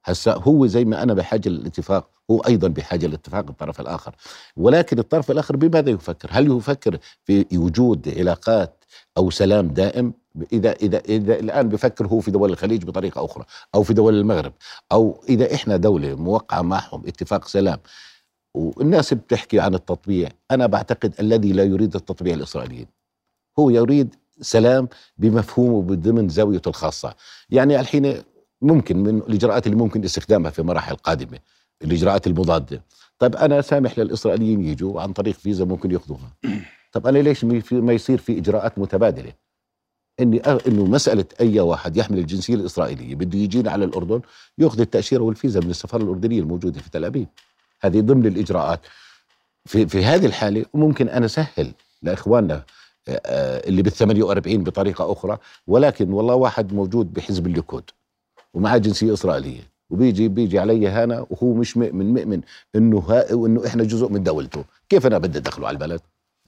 هسا 0.06 0.34
هو 0.34 0.66
زي 0.66 0.84
ما 0.84 1.02
أنا 1.02 1.14
بحاجة 1.14 1.48
للاتفاق 1.48 2.08
هو 2.30 2.38
أيضا 2.38 2.68
بحاجة 2.68 3.06
لاتفاق 3.06 3.46
الطرف 3.48 3.80
الآخر. 3.80 4.14
ولكن 4.56 4.98
الطرف 4.98 5.30
الآخر 5.30 5.56
بماذا 5.56 5.90
يفكر؟ 5.90 6.28
هل 6.32 6.56
يفكر 6.56 6.98
في 7.24 7.46
وجود 7.54 8.14
علاقات 8.18 8.84
أو 9.16 9.30
سلام 9.30 9.68
دائم؟ 9.68 10.12
إذا 10.52 10.72
إذا 10.72 10.98
إذا 10.98 11.34
الآن 11.34 11.68
بفكر 11.68 12.06
هو 12.06 12.20
في 12.20 12.30
دول 12.30 12.50
الخليج 12.50 12.84
بطريقة 12.84 13.24
أخرى 13.24 13.44
أو 13.74 13.82
في 13.82 13.94
دول 13.94 14.14
المغرب 14.14 14.52
أو 14.92 15.20
إذا 15.28 15.54
إحنا 15.54 15.76
دولة 15.76 16.14
موقعة 16.14 16.62
معهم 16.62 17.02
اتفاق 17.06 17.48
سلام 17.48 17.78
والناس 18.54 19.14
بتحكي 19.14 19.60
عن 19.60 19.74
التطبيع 19.74 20.28
أنا 20.50 20.66
بعتقد 20.66 21.14
الذي 21.20 21.52
لا 21.52 21.64
يريد 21.64 21.94
التطبيع 21.94 22.34
الإسرائيليين. 22.34 22.86
هو 23.58 23.70
يريد 23.70 24.14
سلام 24.40 24.88
بمفهومه 25.18 25.94
ضمن 25.94 26.28
زاويته 26.28 26.68
الخاصة. 26.68 27.14
يعني 27.50 27.80
الحين 27.80 28.22
ممكن 28.62 28.96
من 28.96 29.18
الإجراءات 29.18 29.66
اللي 29.66 29.76
ممكن 29.76 30.04
استخدامها 30.04 30.50
في 30.50 30.62
مراحل 30.62 30.94
قادمة 30.96 31.38
الإجراءات 31.84 32.26
المضادة. 32.26 32.82
طيب 33.18 33.36
أنا 33.36 33.60
سامح 33.60 33.98
للإسرائيليين 33.98 34.64
يجوا 34.64 35.00
عن 35.00 35.12
طريق 35.12 35.34
فيزا 35.34 35.64
ممكن 35.64 35.90
يأخذوها. 35.90 36.32
طب 36.92 37.06
أنا 37.06 37.18
ليش 37.18 37.44
ما 37.72 37.92
يصير 37.92 38.18
في 38.18 38.38
إجراءات 38.38 38.78
متبادلة؟ 38.78 39.32
إني 40.20 40.40
أ- 40.42 40.66
إنه 40.66 40.84
مسألة 40.84 41.24
أي 41.40 41.60
واحد 41.60 41.96
يحمل 41.96 42.18
الجنسية 42.18 42.54
الإسرائيلية 42.54 43.14
بده 43.14 43.38
يجينا 43.38 43.70
على 43.70 43.84
الأردن 43.84 44.20
يأخذ 44.58 44.80
التأشيرة 44.80 45.22
والفيزا 45.22 45.60
من 45.60 45.70
السفارة 45.70 46.02
الأردنية 46.02 46.40
الموجودة 46.40 46.80
في 46.80 46.90
تل 46.90 47.04
أبيب. 47.04 47.26
هذه 47.80 48.00
ضمن 48.00 48.26
الإجراءات. 48.26 48.80
في 49.66 49.86
في 49.86 50.04
هذه 50.04 50.26
الحالة 50.26 50.64
ممكن 50.74 51.08
أنا 51.08 51.26
أسهل 51.26 51.72
لإخواننا 52.02 52.54
آه، 53.08 53.20
آه، 53.26 53.68
اللي 53.68 53.82
بال 53.82 53.92
48 53.92 54.64
بطريقة 54.64 55.12
أخرى 55.12 55.38
ولكن 55.66 56.12
والله 56.12 56.34
واحد 56.34 56.72
موجود 56.72 57.12
بحزب 57.12 57.46
الليكود. 57.46 57.90
ومعه 58.56 58.78
جنسية 58.78 59.12
إسرائيلية. 59.12 59.60
وبيجي 59.90 60.28
بيجي 60.28 60.58
علي 60.58 60.88
هنا 60.88 61.26
وهو 61.30 61.54
مش 61.54 61.76
مؤمن 61.76 62.14
مؤمن 62.14 62.40
إنه 62.76 62.98
ها 62.98 63.34
وانه 63.34 63.66
إحنا 63.66 63.84
جزء 63.84 64.08
من 64.08 64.22
دولته. 64.22 64.64
كيف 64.88 65.06
أنا 65.06 65.18
بدي 65.18 65.38
أدخله 65.38 65.66
على 65.66 65.74
البلد؟ 65.74 66.00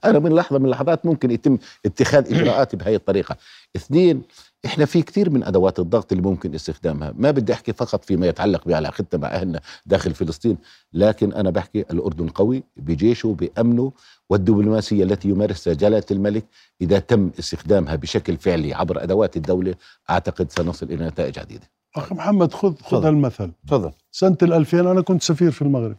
أنا 0.05 0.19
من 0.19 0.35
لحظة 0.35 0.59
من 0.59 0.65
اللحظات 0.65 1.05
ممكن 1.05 1.31
يتم 1.31 1.57
اتخاذ 1.85 2.33
اجراءات 2.33 2.75
بهي 2.75 2.95
الطريقة. 2.95 3.37
اثنين 3.75 4.21
إحنا 4.65 4.85
في 4.85 5.01
كثير 5.01 5.29
من 5.29 5.43
أدوات 5.43 5.79
الضغط 5.79 6.11
اللي 6.11 6.23
ممكن 6.23 6.55
استخدامها. 6.55 7.13
ما 7.17 7.31
بدي 7.31 7.53
أحكي 7.53 7.73
فقط 7.73 8.05
فيما 8.05 8.27
يتعلق 8.27 8.67
بعلاقتنا 8.67 9.21
مع 9.21 9.27
أهلنا 9.27 9.61
داخل 9.85 10.13
فلسطين 10.13 10.57
لكن 10.93 11.33
أنا 11.33 11.49
بحكي 11.49 11.79
الأردن 11.81 12.27
قوي 12.27 12.63
بجيشه 12.77 13.35
بأمنه 13.39 13.91
والدبلوماسية 14.29 15.03
التي 15.03 15.29
يمارسها 15.29 15.73
جلالة 15.73 16.05
الملك 16.11 16.45
إذا 16.81 16.99
تم 16.99 17.31
استخدامها 17.39 17.95
بشكل 17.95 18.37
فعلي 18.37 18.73
عبر 18.73 19.03
أدوات 19.03 19.37
الدولة 19.37 19.75
أعتقد 20.09 20.51
سنصل 20.51 20.85
إلى 20.85 21.07
نتائج 21.07 21.39
عديدة. 21.39 21.69
أخ 21.95 22.13
محمد 22.13 22.53
خذ 22.53 22.75
خذ 22.75 22.77
تفضل. 22.77 23.05
هالمثل 23.05 23.51
تفضل. 23.67 23.91
سنة 24.11 24.37
ال 24.43 24.53
2000 24.53 24.79
أنا 24.91 25.01
كنت 25.01 25.23
سفير 25.23 25.51
في 25.51 25.61
المغرب. 25.61 25.97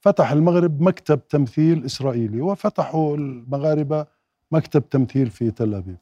فتح 0.00 0.32
المغرب 0.32 0.80
مكتب 0.80 1.28
تمثيل 1.28 1.84
إسرائيلي 1.84 2.40
وفتحوا 2.40 3.16
المغاربة 3.16 4.06
مكتب 4.52 4.88
تمثيل 4.88 5.30
في 5.30 5.50
تل 5.50 5.74
أبيب. 5.74 5.96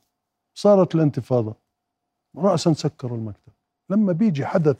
صارت 0.54 0.94
الانتفاضة. 0.94 1.61
رأسا 2.38 2.72
سكروا 2.72 3.18
المكتب. 3.18 3.52
لما 3.90 4.12
بيجي 4.12 4.46
حدث 4.46 4.76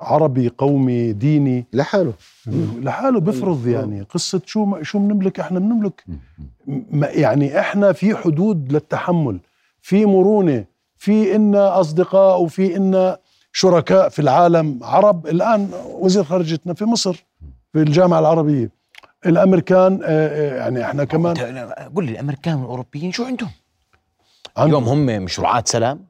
عربي 0.00 0.48
قومي 0.58 1.12
ديني 1.12 1.64
لحاله. 1.72 2.12
لحاله 2.82 3.20
بفرض 3.20 3.66
يعني 3.66 4.02
قصة 4.02 4.40
شو 4.46 4.64
ما 4.64 4.82
شو 4.82 4.98
بنملك 4.98 5.40
إحنا 5.40 5.58
بنملك 5.58 6.04
يعني 7.00 7.60
إحنا 7.60 7.92
في 7.92 8.16
حدود 8.16 8.72
للتحمل 8.72 9.38
في 9.82 10.06
مرونة 10.06 10.64
في 10.96 11.36
إنا 11.36 11.80
أصدقاء 11.80 12.42
وفي 12.42 12.76
إنا 12.76 13.18
شركاء 13.52 14.08
في 14.08 14.18
العالم 14.18 14.78
عرب. 14.82 15.26
الآن 15.26 15.70
وزير 15.84 16.24
خارجيتنا 16.24 16.74
في 16.74 16.84
مصر 16.84 17.24
في 17.72 17.78
الجامعة 17.78 18.18
العربية. 18.18 18.70
الأمريكان 19.26 20.00
آه، 20.04 20.08
آه، 20.08 20.56
يعني 20.56 20.84
إحنا 20.84 21.04
كمان 21.04 21.36
أنت- 21.36 21.96
قل 21.96 22.04
لي 22.04 22.12
الأمريكان 22.12 22.54
والأوروبيين 22.54 23.12
شو 23.12 23.24
عندهم؟ 23.24 23.50
عندهم. 24.56 24.82
اليوم 24.84 24.84
هم 25.10 25.22
مش 25.24 25.40
رعاة 25.40 25.62
سلام. 25.66 26.04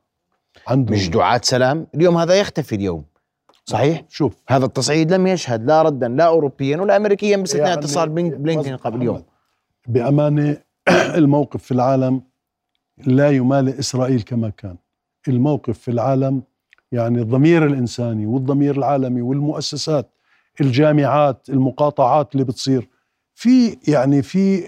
عندهم 0.69 0.95
مش 0.97 1.09
دعاة 1.11 1.41
سلام. 1.45 1.87
اليوم 1.95 2.17
هذا 2.17 2.35
يختفي 2.35 2.75
اليوم. 2.75 3.05
صحيح؟ 3.65 4.03
شوف. 4.09 4.43
هذا 4.49 4.65
التصعيد 4.65 5.13
لم 5.13 5.27
يشهد 5.27 5.67
لا 5.67 5.83
ردا 5.83 6.09
لا 6.09 6.25
اوروبيا 6.25 6.77
ولا 6.77 6.97
امريكيا 6.97 7.37
باستثناء 7.37 7.67
يعني 7.69 7.81
اتصال 7.81 8.09
بلين- 8.09 8.31
بلينكن 8.43 8.77
قبل 8.77 9.03
يوم. 9.03 9.23
بأمانة 9.89 10.57
الموقف 11.21 11.63
في 11.63 11.73
العالم 11.73 12.23
لا 13.07 13.31
يمالئ 13.31 13.79
إسرائيل 13.79 14.23
كما 14.23 14.49
كان. 14.51 14.77
الموقف 15.29 15.79
في 15.79 15.91
العالم 15.91 16.43
يعني 16.93 17.19
الضمير 17.21 17.67
الإنساني 17.67 18.27
والضمير 18.27 18.77
العالمي 18.77 19.23
والمؤسسات 19.23 20.11
الجامعات 20.61 21.49
المقاطعات 21.49 22.33
اللي 22.33 22.45
بتصير. 22.45 22.89
في 23.35 23.79
يعني 23.89 24.23
في 24.23 24.65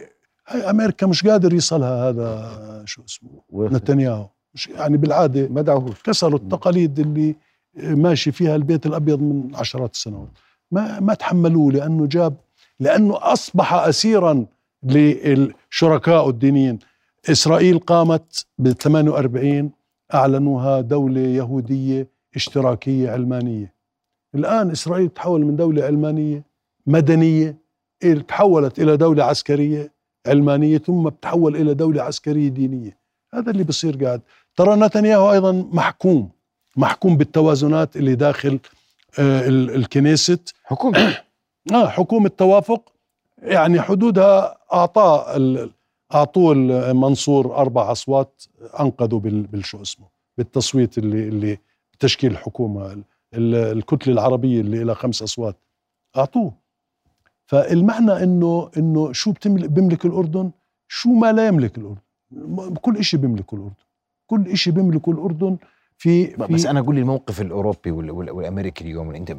هاي 0.49 0.71
أمريكا 0.71 1.07
مش 1.07 1.27
قادر 1.27 1.55
يصلها 1.55 2.09
هذا 2.09 2.83
شو 2.85 3.03
اسمه؟ 3.05 3.31
نتنياهو. 3.53 4.29
يعني 4.69 4.97
بالعادة 4.97 5.49
ما 5.49 5.63
دعوهوش 5.63 6.03
كسروا 6.03 6.39
التقاليد 6.39 6.99
اللي 6.99 7.35
ماشي 7.77 8.33
فيها 8.33 8.57
البيت 8.57 8.87
الأبيض 8.87 9.21
من 9.23 9.55
عشرات 9.55 9.95
السنوات. 9.95 10.29
ما 10.71 11.01
ما 11.01 11.15
تحملوه 11.15 11.73
لأنه 11.73 12.07
جاب 12.07 12.37
لأنه 12.81 13.19
أصبح 13.21 13.75
اسيرا 13.75 14.47
للشركاء 14.83 16.29
الدينيين. 16.29 16.79
إسرائيل 17.31 17.79
قامت 17.79 18.47
ب 18.59 18.73
48 18.73 19.71
أعلنوها 20.15 20.81
دولة 20.81 21.21
يهودية 21.21 22.09
اشتراكية 22.37 23.11
علمانية. 23.11 23.75
الآن 24.35 24.71
إسرائيل 24.71 25.09
تحول 25.09 25.45
من 25.45 25.57
دولة 25.57 25.85
علمانية 25.85 26.45
مدنية 26.87 27.57
تحولت 28.29 28.79
إلى 28.79 28.97
دولة 28.97 29.25
عسكرية 29.25 29.93
علمانية 30.27 30.79
ثم 30.79 31.09
بتحول 31.09 31.57
إلى 31.57 31.75
دولة 31.75 32.03
عسكرية 32.03 32.49
دينية. 32.49 32.99
هذا 33.35 33.51
اللي 33.51 33.65
بصير 33.65 34.05
قاعد. 34.05 34.21
ترى 34.57 34.77
نتنياهو 34.77 35.33
أيضا 35.33 35.53
محكوم 35.73 36.31
محكوم 36.77 37.17
بالتوازنات 37.17 37.97
اللي 37.97 38.15
داخل 38.15 38.61
آه، 39.19 39.49
ال- 39.49 39.75
الكنيست. 39.75 40.55
حكومة. 40.65 41.17
آه 41.75 41.89
حكومة 41.89 42.29
توافق 42.29 42.93
يعني 43.39 43.81
حدودها 43.81 44.59
اعطاه 44.73 45.37
ال- 45.37 45.71
أعطوه 46.15 46.55
منصور 46.93 47.57
أربع 47.57 47.93
أصوات 47.93 48.43
أنقذوا 48.81 49.21
بال- 49.21 49.43
بالشو 49.47 49.83
اسمه 49.83 50.07
بالتصويت 50.39 50.99
اللي 50.99 51.29
اللي 51.29 51.59
بتشكيل 51.93 52.33
الحكومة 52.33 52.93
ال- 53.35 53.55
الكتلة 53.55 54.13
العربية 54.15 54.61
اللي 54.61 54.85
لها 54.85 54.95
خمس 54.95 55.23
أصوات 55.23 55.57
أعطوه. 56.17 56.53
فالمعنى 57.47 58.13
إنه 58.23 58.71
إنه 58.77 59.13
شو 59.13 59.33
بتملك 59.33 59.71
بيملك 59.71 60.05
الأردن؟ 60.07 60.51
شو 60.89 61.09
ما 61.11 61.33
لا 61.33 61.47
يملك 61.47 61.79
الأردن. 61.79 62.01
م- 62.31 62.75
كل 62.75 63.05
شيء 63.05 63.21
بيملكه 63.21 63.55
الأردن. 63.55 63.75
كل 64.27 64.57
شيء 64.57 64.73
بيملكه 64.73 65.13
الأردن 65.13 65.57
في, 65.99 66.27
في 66.27 66.37
بس 66.37 66.67
أنا 66.67 66.81
أقول 66.81 66.95
لي 66.95 67.01
الموقف 67.01 67.41
الأوروبي 67.41 67.91
وال- 67.91 68.11
وال- 68.11 68.31
والأمريكي 68.31 68.85
اليوم 68.85 69.15
أنت 69.15 69.37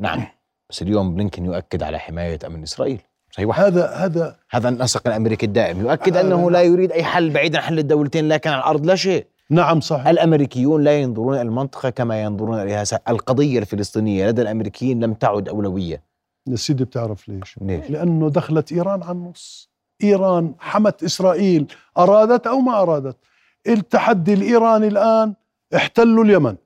نعم. 0.00 0.22
بس 0.70 0.82
اليوم 0.82 1.14
بلينكن 1.14 1.44
يؤكد 1.44 1.82
على 1.82 1.98
حماية 1.98 2.38
أمن 2.46 2.62
إسرائيل. 2.62 3.00
صحيح 3.30 3.60
هذا 3.60 3.86
هذا 3.90 4.36
هذا 4.50 4.68
النسق 4.68 5.06
الأمريكي 5.08 5.46
الدائم. 5.46 5.80
يؤكد 5.80 6.16
أنه. 6.16 6.50
لا 6.50 6.62
يريد 6.62 6.92
أي 6.92 7.04
حل 7.04 7.30
بعيد 7.30 7.56
عن 7.56 7.62
حل 7.62 7.78
الدولتين 7.78 8.28
لكن 8.28 8.50
على 8.50 8.58
الأرض 8.60 8.86
لا 8.86 8.94
شيء. 8.94 9.26
نعم 9.50 9.80
صح 9.80 10.06
الأمريكيون 10.06 10.84
لا 10.84 11.00
ينظرون 11.00 11.34
إلى 11.34 11.42
المنطقة 11.42 11.90
كما 11.90 12.22
ينظرون 12.22 12.60
اليها 12.62 12.84
القضية 13.08 13.58
الفلسطينية. 13.58 14.28
لدى 14.28 14.42
الأمريكيين 14.42 15.04
لم 15.04 15.14
تعد 15.14 15.48
أولوية. 15.48 16.02
يا 16.48 16.56
سيدي 16.56 16.84
بتعرف 16.84 17.28
ليش؟ 17.28 17.58
ليش؟ 17.60 17.90
لأنه 17.90 18.30
دخلت 18.30 18.72
إيران 18.72 19.02
على 19.02 19.12
النص. 19.12 19.70
إيران 20.04 20.54
حمت 20.58 21.02
إسرائيل. 21.02 21.66
أرادت 21.98 22.46
أو 22.46 22.58
ما 22.60 22.82
أرادت. 22.82 23.16
التحدي 23.66 24.34
الإيراني 24.34 24.88
الآن 24.88 25.34
احتلوا 25.76 26.24
اليمن 26.24 26.56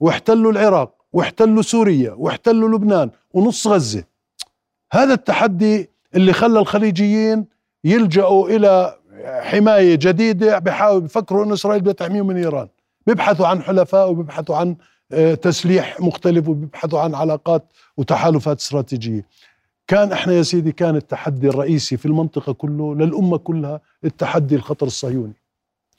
واحتلوا 0.00 0.52
العراق 0.52 0.94
واحتلوا 1.12 1.62
سوريا 1.62 2.12
واحتلوا 2.12 2.68
لبنان 2.68 3.10
ونص 3.32 3.66
غزة. 3.66 4.04
هذا 4.92 5.14
التحدي 5.14 5.90
اللي 6.14 6.32
خلى 6.32 6.58
الخليجيين 6.58 7.46
يلجأوا 7.84 8.48
إلى 8.48 8.98
حماية 9.24 9.94
جديدة 9.94 10.58
بحاول 10.58 11.00
بفكروا 11.00 11.44
انه 11.44 11.54
إسرائيل 11.54 11.80
بدها 11.80 11.92
تحميهم 11.92 12.26
من 12.26 12.36
إيران. 12.36 12.68
بيبحثوا 13.06 13.46
عن 13.46 13.62
حلفاء 13.62 14.10
وبيبحثوا 14.10 14.56
عن 14.56 14.76
آه، 15.12 15.34
تسليح 15.34 16.00
مختلف 16.00 16.48
وبيبحثوا 16.48 17.00
عن 17.00 17.14
علاقات 17.14 17.72
وتحالفات 17.96 18.58
استراتيجية. 18.60 19.26
كان 19.86 20.12
إحنا 20.12 20.32
يا 20.32 20.42
سيدي 20.42 20.72
كان 20.72 20.96
التحدي 20.96 21.48
الرئيسي 21.48 21.96
في 21.96 22.06
المنطقة 22.06 22.52
كله 22.52 22.94
للأمة 22.94 23.38
كلها 23.38 23.80
التحدي 24.04 24.54
الخطر 24.54 24.86
الصهيوني. 24.86 25.41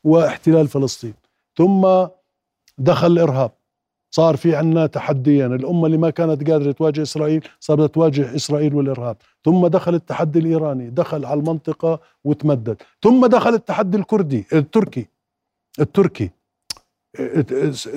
واحتلال 0.04 0.68
فلسطين. 0.68 1.14
ثم 1.58 2.08
دخل 2.78 3.08
الإرهاب. 3.08 3.52
صار 4.12 4.38
في 4.38 4.56
عندنا 4.56 4.86
تحديين. 4.88 5.54
الأمة 5.54 5.86
اللي 5.86 5.98
ما 5.98 6.10
كانت 6.10 6.52
قادرة 6.52 6.72
تواجه 6.72 7.02
إسرائيل 7.02 7.48
صارت 7.60 7.94
تواجه 7.94 8.36
إسرائيل 8.36 8.76
والإرهاب. 8.76 9.18
ثم 9.46 9.68
دخل 9.68 9.96
التحدي 9.96 10.40
الإيراني. 10.40 10.90
دخل 10.90 11.26
على 11.26 11.40
المنطقة 11.40 12.00
وتمدد. 12.24 12.82
ثم 13.04 13.26
دخل 13.26 13.54
التحدي 13.54 13.98
الكردي 13.98 14.46
التركي. 14.54 15.08
التركي. 15.80 16.30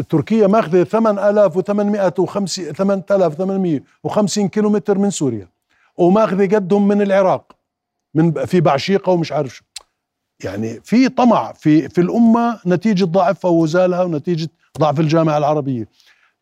تركيا 0.09 0.47
ماخذة 0.47 0.85
8850 0.85 2.73
8850 2.73 4.49
كيلومتر 4.49 4.99
من 4.99 5.11
سوريا. 5.11 5.49
وماخذة 5.97 6.57
قدهم 6.57 6.89
من 6.89 7.03
العراق 7.03 7.53
من 8.15 8.45
في 8.45 8.61
بعشيقة 8.61 9.13
ومش 9.13 9.33
عارف 9.33 9.55
شو. 9.55 9.65
يعني 10.45 10.81
في 10.85 11.09
طمع 11.09 11.53
في 11.53 11.89
في 11.89 12.01
الأمة 12.01 12.61
نتيجة 12.67 13.05
ضعفها 13.05 13.51
وزالها 13.51 14.03
ونتيجة 14.03 14.49
ضعف 14.79 15.01
الجامعة 15.01 15.39
العربية. 15.39 15.89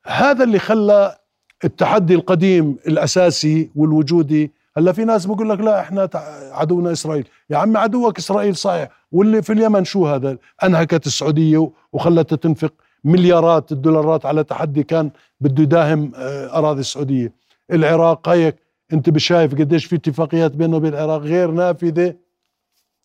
هذا 0.07 0.45
اللي 0.45 0.59
خلى 0.59 1.17
التحدي 1.65 2.15
القديم 2.15 2.77
الأساسي 2.87 3.71
والوجودي 3.77 4.53
هلأ 4.77 4.93
في 4.93 5.05
ناس 5.05 5.27
بقول 5.27 5.51
لك 5.51 5.61
لا 5.61 5.81
إحنا 5.81 6.09
عدونا 6.53 6.93
إسرائيل. 6.93 7.29
يا 7.51 7.57
عم 7.57 7.77
عدوك 7.77 8.19
إسرائيل 8.19 8.57
صحيح 8.57 8.89
واللي 9.13 9.43
في 9.43 9.53
اليمن 9.53 9.85
شو 9.85 10.07
هذا؟ 10.07 10.39
أنهكت 10.65 11.07
السعودية 11.07 11.71
وخلتها 11.93 12.37
تنفق 12.37 12.73
مليارات 13.05 13.73
الدولارات 13.73 14.27
على 14.27 14.45
تحدي 14.45 14.83
كان 14.83 15.11
بده 15.41 15.63
يداهم 15.63 16.13
آه، 16.17 16.59
أراضي 16.59 16.81
السعودية. 16.81 17.33
العراق 17.73 18.29
هيك 18.29 18.57
أنت 18.93 19.11
بشايف 19.11 19.55
قديش 19.55 19.85
في 19.85 19.97
اتفاقيات 19.97 20.53
بينه 20.53 20.77
وبين 20.77 20.95
العراق 20.95 21.21
غير 21.21 21.51
نافذة؟ 21.51 22.15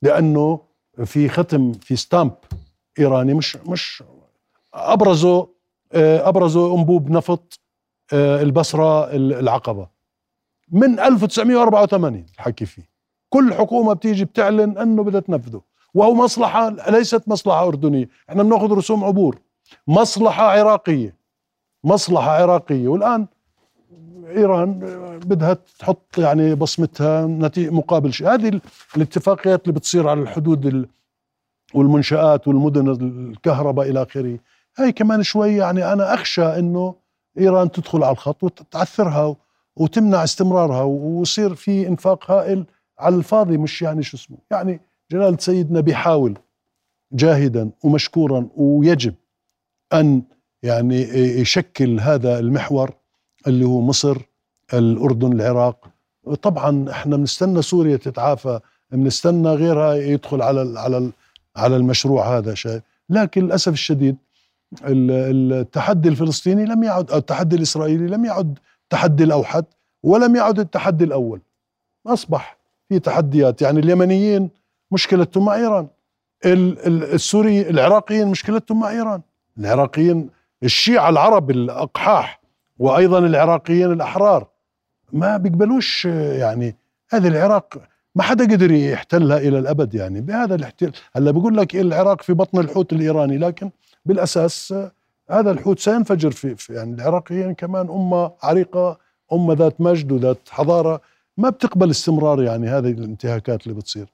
لأنه 0.01 0.59
في 1.05 1.29
ختم 1.29 1.73
في 1.73 1.95
ستامب 1.95 2.31
إيراني 2.99 3.33
مش 3.33 3.55
مش 3.57 4.03
ابرزوا 4.73 5.45
آه، 5.93 6.29
ابرزوا 6.29 6.77
أنبوب 6.77 7.09
نفط 7.11 7.59
آه، 8.13 8.41
البصرة 8.41 9.11
العقبة. 9.15 9.87
من 10.71 10.99
1984 10.99 12.25
الحكي 12.35 12.65
فيه. 12.65 12.89
كل 13.29 13.53
حكومة 13.53 13.93
بتيجي 13.93 14.25
بتعلن 14.25 14.77
أنه 14.77 15.03
بدها 15.03 15.19
تنفذه. 15.19 15.61
وهو 15.93 16.13
مصلحة 16.13 16.69
ليست 16.69 17.23
مصلحة 17.27 17.67
أردنية. 17.67 18.09
إحنا 18.29 18.43
بناخذ 18.43 18.71
رسوم 18.71 19.03
عبور. 19.03 19.39
مصلحة 19.87 20.43
عراقية. 20.51 21.15
مصلحة 21.83 22.31
عراقية. 22.31 22.87
والآن 22.87 23.27
إيران 24.27 24.79
بدها 25.25 25.53
تحط 25.79 26.17
يعني 26.17 26.55
بصمتها 26.55 27.25
مقابل 27.57 28.13
شيء. 28.13 28.33
هذه 28.33 28.49
ال- 28.49 28.61
الاتفاقيات 28.97 29.61
اللي 29.63 29.73
بتصير 29.73 30.07
على 30.09 30.21
الحدود 30.21 30.65
ال- 30.65 30.87
والمنشآت 31.73 32.47
والمدن 32.47 32.89
الكهرباء 32.89 33.89
إلى 33.89 34.01
آخره 34.01 34.39
هاي 34.77 34.91
كمان 34.91 35.23
شوي 35.23 35.55
يعني 35.55 35.93
أنا 35.93 36.13
أخشى 36.13 36.43
إنه 36.59 36.95
إيران 37.39 37.71
تدخل 37.71 38.03
على 38.03 38.11
الخط 38.11 38.43
وتعثرها 38.43 39.35
وتمنع 39.75 40.23
استمرارها 40.23 40.81
ويصير 40.83 41.55
في 41.55 41.87
إنفاق 41.87 42.31
هائل 42.31 42.65
على 42.99 43.15
الفاضي 43.15 43.57
مش 43.57 43.81
يعني 43.81 44.03
شو 44.03 44.17
اسمه. 44.17 44.37
يعني 44.51 44.79
جلالة 45.11 45.37
سيدنا 45.37 45.79
بيحاول 45.79 46.37
جاهدا 47.13 47.69
ومشكورا 47.83 48.47
ويجب 48.55 49.13
أن 49.93 50.21
يعني 50.63 51.01
يشكل 51.41 51.99
هذا 51.99 52.39
المحور 52.39 52.91
اللي 53.47 53.65
هو 53.65 53.81
مصر 53.81 54.17
الأردن 54.73 55.33
العراق. 55.33 55.87
طبعا 56.41 56.91
إحنا 56.91 57.15
بنستنى 57.17 57.61
سوريا 57.61 57.97
تتعافى 57.97 58.59
بنستنى 58.91 59.49
غيرها 59.49 59.93
يدخل 59.95 60.41
على 60.41 60.79
على 60.79 61.11
على 61.55 61.75
المشروع 61.75 62.37
هذا 62.37 62.53
شيء. 62.53 62.81
لكن 63.09 63.43
للأسف 63.45 63.73
الشديد 63.73 64.17
ال- 64.83 65.53
التحدي 65.53 66.09
الفلسطيني 66.09 66.65
لم 66.65 66.83
يعد 66.83 67.11
أو 67.11 67.17
التحدي 67.17 67.55
الإسرائيلي 67.55 68.07
لم 68.07 68.25
يعد 68.25 68.59
التحدي 68.83 69.23
الأوحد 69.23 69.65
ولم 70.03 70.35
يعد 70.35 70.59
التحدي 70.59 71.03
الأول. 71.03 71.41
أصبح 72.07 72.57
في 72.89 72.99
تحديات. 72.99 73.61
يعني 73.61 73.79
اليمنيين 73.79 74.49
مشكلتهم 74.91 75.45
مع 75.45 75.55
إيران. 75.55 75.87
ال- 76.45 76.87
ال- 76.87 77.13
السوري 77.13 77.69
العراقيين 77.69 78.27
مشكلتهم 78.27 78.79
مع 78.79 78.89
إيران. 78.89 79.21
العراقيين 79.57 80.29
الشيعة 80.63 81.09
العرب 81.09 81.51
الأقحاح 81.51 82.38
وأيضا 82.79 83.19
العراقيين 83.19 83.91
الأحرار. 83.91 84.47
ما 85.13 85.37
بيقبلوش 85.37 86.05
يعني 86.05 86.75
هذه 87.09 87.27
العراق 87.27 87.81
ما 88.15 88.23
حدا 88.23 88.43
قدر 88.43 88.71
يحتلها 88.71 89.37
إلى 89.37 89.59
الأبد 89.59 89.93
يعني 89.95 90.21
بهذا 90.21 90.55
الاحتلال. 90.55 90.91
هلأ 91.15 91.31
بقول 91.31 91.57
لك 91.57 91.75
العراق 91.75 92.21
في 92.21 92.33
بطن 92.33 92.59
الحوت 92.59 92.93
الإيراني 92.93 93.37
لكن 93.37 93.69
بالأساس 94.05 94.73
هذا 95.29 95.51
الحوت 95.51 95.79
سينفجر 95.79 96.31
في, 96.31 96.55
في 96.55 96.73
يعني 96.73 96.93
العراقيين 96.93 97.53
كمان 97.53 97.89
أمة 97.89 98.31
عريقة 98.43 98.97
أمة 99.33 99.53
ذات 99.53 99.81
مجد 99.81 100.11
وذات 100.11 100.37
حضارة. 100.49 101.01
ما 101.37 101.49
بتقبل 101.49 101.89
استمرار 101.89 102.43
يعني 102.43 102.67
هذه 102.67 102.91
الانتهاكات 102.91 103.63
اللي 103.67 103.73
بتصير. 103.77 104.07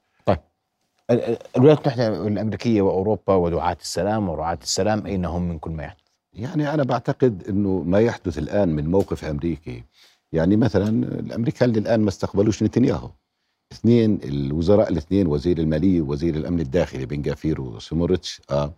ال- 1.10 1.38
الولايات 1.56 1.78
المتحدة 1.78 2.26
الامريكيه 2.26 2.82
وأوروبا 2.82 3.34
ودعاة 3.34 3.76
السلام 3.80 4.28
ورعاه 4.28 4.58
السلام 4.62 5.06
اين 5.06 5.24
هم 5.24 5.42
من 5.48 5.58
كل 5.58 5.70
ما 5.70 5.82
يحدث؟ 5.84 6.05
يعني 6.36 6.74
أنا 6.74 6.82
بعتقد 6.82 7.44
إنه 7.48 7.82
ما 7.86 8.00
يحدث 8.00 8.38
الآن 8.38 8.68
من 8.68 8.90
موقف 8.90 9.24
أمريكي. 9.24 9.84
يعني 10.32 10.56
مثلا 10.56 10.88
الأمريكان 11.20 11.70
الان 11.76 12.00
ما 12.00 12.08
استقبلوش 12.08 12.62
نتنياهو. 12.62 13.10
اثنين 13.72 14.18
الوزراء 14.24 14.88
الاثنين 14.92 15.26
وزير 15.26 15.58
المالية 15.58 16.00
ووزير 16.00 16.34
الأمن 16.34 16.60
الداخلي 16.60 17.06
بن 17.06 17.22
جافير 17.22 17.60
وسمورتش 17.60 18.42
آه 18.50 18.74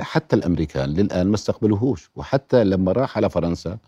حتى 0.00 0.36
الأمريكان 0.36 0.88
للآن 0.88 1.26
ما 1.26 1.34
استقبلوهوش. 1.34 2.10
وحتى 2.16 2.64
لما 2.64 2.92
راح 2.92 3.16
على 3.16 3.30
فرنسا 3.30 3.78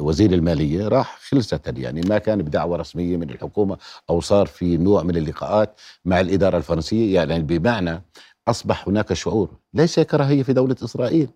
وزير 0.00 0.32
المالية 0.32 0.88
راح 0.88 1.18
خلصة 1.20 1.60
يعني 1.76 2.00
ما 2.00 2.18
كان 2.18 2.42
بدعوة 2.42 2.76
رسمية 2.76 3.16
من 3.16 3.30
الحكومة 3.30 3.78
أو 4.10 4.20
صار 4.20 4.46
في 4.46 4.76
نوع 4.76 5.02
من 5.02 5.16
اللقاءات 5.16 5.80
مع 6.04 6.20
الإدارة 6.20 6.56
الفرنسية. 6.56 7.14
يعني 7.14 7.42
بمعنى 7.42 8.02
أصبح 8.48 8.88
هناك 8.88 9.12
شعور 9.12 9.50
ليس 9.74 10.00
كراهية 10.00 10.42
في 10.42 10.52
دولة 10.52 10.76
إسرائيل. 10.84 11.28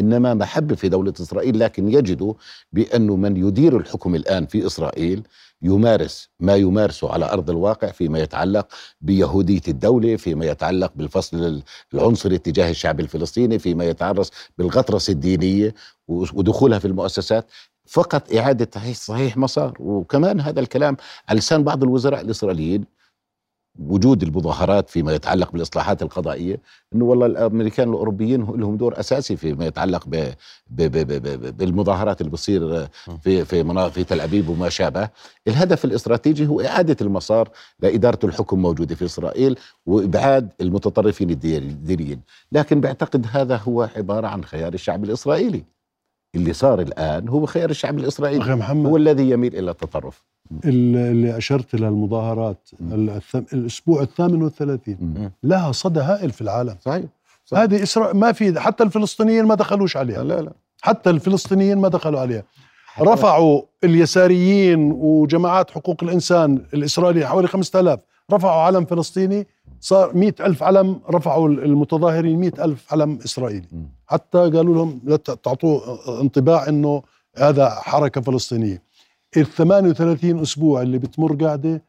إنما 0.00 0.34
محبة 0.34 0.74
في 0.74 0.88
دولة 0.88 1.12
إسرائيل 1.20 1.58
لكن 1.58 1.88
يجدوا 1.88 2.34
بانه 2.72 3.16
من 3.16 3.36
يدير 3.36 3.76
الحكم 3.76 4.14
الآن 4.14 4.46
في 4.46 4.66
إسرائيل 4.66 5.22
يمارس 5.62 6.28
ما 6.40 6.56
يمارسه 6.56 7.12
على 7.12 7.32
أرض 7.32 7.50
الواقع 7.50 7.90
فيما 7.90 8.18
يتعلق 8.18 8.66
بيهودية 9.00 9.60
الدولة، 9.68 10.16
فيما 10.16 10.46
يتعلق 10.46 10.92
بالفصل 10.96 11.62
العنصري 11.94 12.38
تجاه 12.38 12.70
الشعب 12.70 13.00
الفلسطيني، 13.00 13.58
فيما 13.58 13.84
يتعرض 13.84 14.26
بالغطرسة 14.58 15.12
الدينية 15.12 15.74
ودخولها 16.08 16.78
في 16.78 16.84
المؤسسات، 16.84 17.50
فقط 17.86 18.34
إعادة 18.34 18.92
صحيح 18.92 19.36
مسار، 19.36 19.76
وكمان 19.80 20.40
هذا 20.40 20.60
الكلام 20.60 20.96
على 21.28 21.38
لسان 21.38 21.64
بعض 21.64 21.82
الوزراء 21.82 22.20
الإسرائيليين 22.20 22.84
وجود 23.78 24.22
المظاهرات 24.22 24.90
فيما 24.90 25.14
يتعلق 25.14 25.52
بالإصلاحات 25.52 26.02
القضائية 26.02 26.60
إنه 26.94 27.04
والله 27.04 27.26
الأمريكان 27.26 27.88
الأوروبيين 27.88 28.40
لهم 28.40 28.76
دور 28.76 29.00
أساسي 29.00 29.36
فيما 29.36 29.66
يتعلق 29.66 30.06
ب 30.08 30.10
ب 30.70 30.82
ب 30.82 31.06
ب 31.06 31.22
ب 31.22 31.56
بالمظاهرات 31.56 32.20
اللي 32.20 32.32
بتصير 32.32 32.88
في 33.22 33.44
في 33.44 33.62
مناطق 33.62 33.92
في 33.92 34.04
تل 34.04 34.20
أبيب 34.20 34.48
وما 34.48 34.68
شابه، 34.68 35.08
الهدف 35.48 35.84
الاستراتيجي 35.84 36.46
هو 36.46 36.60
إعادة 36.60 36.96
المسار 37.00 37.48
لإدارة 37.80 38.18
الحكم 38.24 38.62
موجودة 38.62 38.94
في 38.94 39.04
إسرائيل 39.04 39.58
وإبعاد 39.86 40.52
المتطرفين 40.60 41.30
الدينيين، 41.30 42.20
لكن 42.52 42.80
بعتقد 42.80 43.26
هذا 43.30 43.56
هو 43.56 43.88
عبارة 43.96 44.26
عن 44.26 44.44
خيار 44.44 44.74
الشعب 44.74 45.04
الإسرائيلي. 45.04 45.64
اللي 46.36 46.52
صار 46.52 46.80
الآن 46.80 47.28
هو 47.28 47.46
خيار 47.46 47.70
الشعب 47.70 47.98
الإسرائيلي. 47.98 48.42
أخي 48.42 48.54
محمد. 48.54 48.86
هو 48.86 48.96
الذي 48.96 49.30
يميل 49.30 49.54
إلى 49.58 49.70
التطرف. 49.70 50.24
اللي 50.64 51.36
أشرت 51.36 51.74
إلى 51.74 51.88
المظاهرات 51.88 52.68
الثم- 52.92 53.44
الأسبوع 53.52 54.02
الثامن 54.02 54.42
والثلاثين. 54.42 54.96
مم. 55.00 55.32
لها 55.42 55.72
صدى 55.72 56.00
هائل 56.00 56.30
في 56.30 56.40
العالم. 56.40 56.76
صحيح. 56.80 57.04
صح. 57.44 57.58
هذه 57.58 57.82
اسرائيل 57.82 58.16
ما 58.16 58.32
في 58.32 58.60
حتى 58.60 58.84
الفلسطينيين 58.84 59.44
ما 59.44 59.54
دخلوش 59.54 59.96
عليها. 59.96 60.24
لا 60.24 60.40
لا. 60.40 60.52
حتى 60.82 61.10
الفلسطينيين 61.10 61.78
ما 61.78 61.88
دخلوا 61.88 62.20
عليها. 62.20 62.42
رفعوا 63.00 63.62
اليساريين 63.84 64.92
وجماعات 64.92 65.70
حقوق 65.70 65.96
الإنسان 66.04 66.62
الإسرائيلية 66.74 67.26
حوالي 67.26 67.48
5000 67.48 68.00
رفعوا 68.32 68.62
علم 68.62 68.84
فلسطيني. 68.84 69.46
صار 69.80 70.16
مئة 70.16 70.46
ألف 70.46 70.62
علم 70.62 71.00
رفعوا 71.10 71.48
المتظاهرين 71.48 72.38
مئة 72.38 72.64
ألف 72.64 72.92
علم 72.92 73.18
إسرائيلي. 73.24 73.66
حتى 74.06 74.38
قالوا 74.38 74.74
لهم 74.74 75.00
لا 75.04 75.16
تعطوا 75.16 75.80
انطباع 76.20 76.68
أنه 76.68 77.02
هذا 77.36 77.70
حركة 77.70 78.20
فلسطينية. 78.20 78.82
ال 79.36 79.46
38 79.46 80.40
أسبوع 80.40 80.82
اللي 80.82 80.98
بتمر 80.98 81.34
قاعدة 81.44 81.82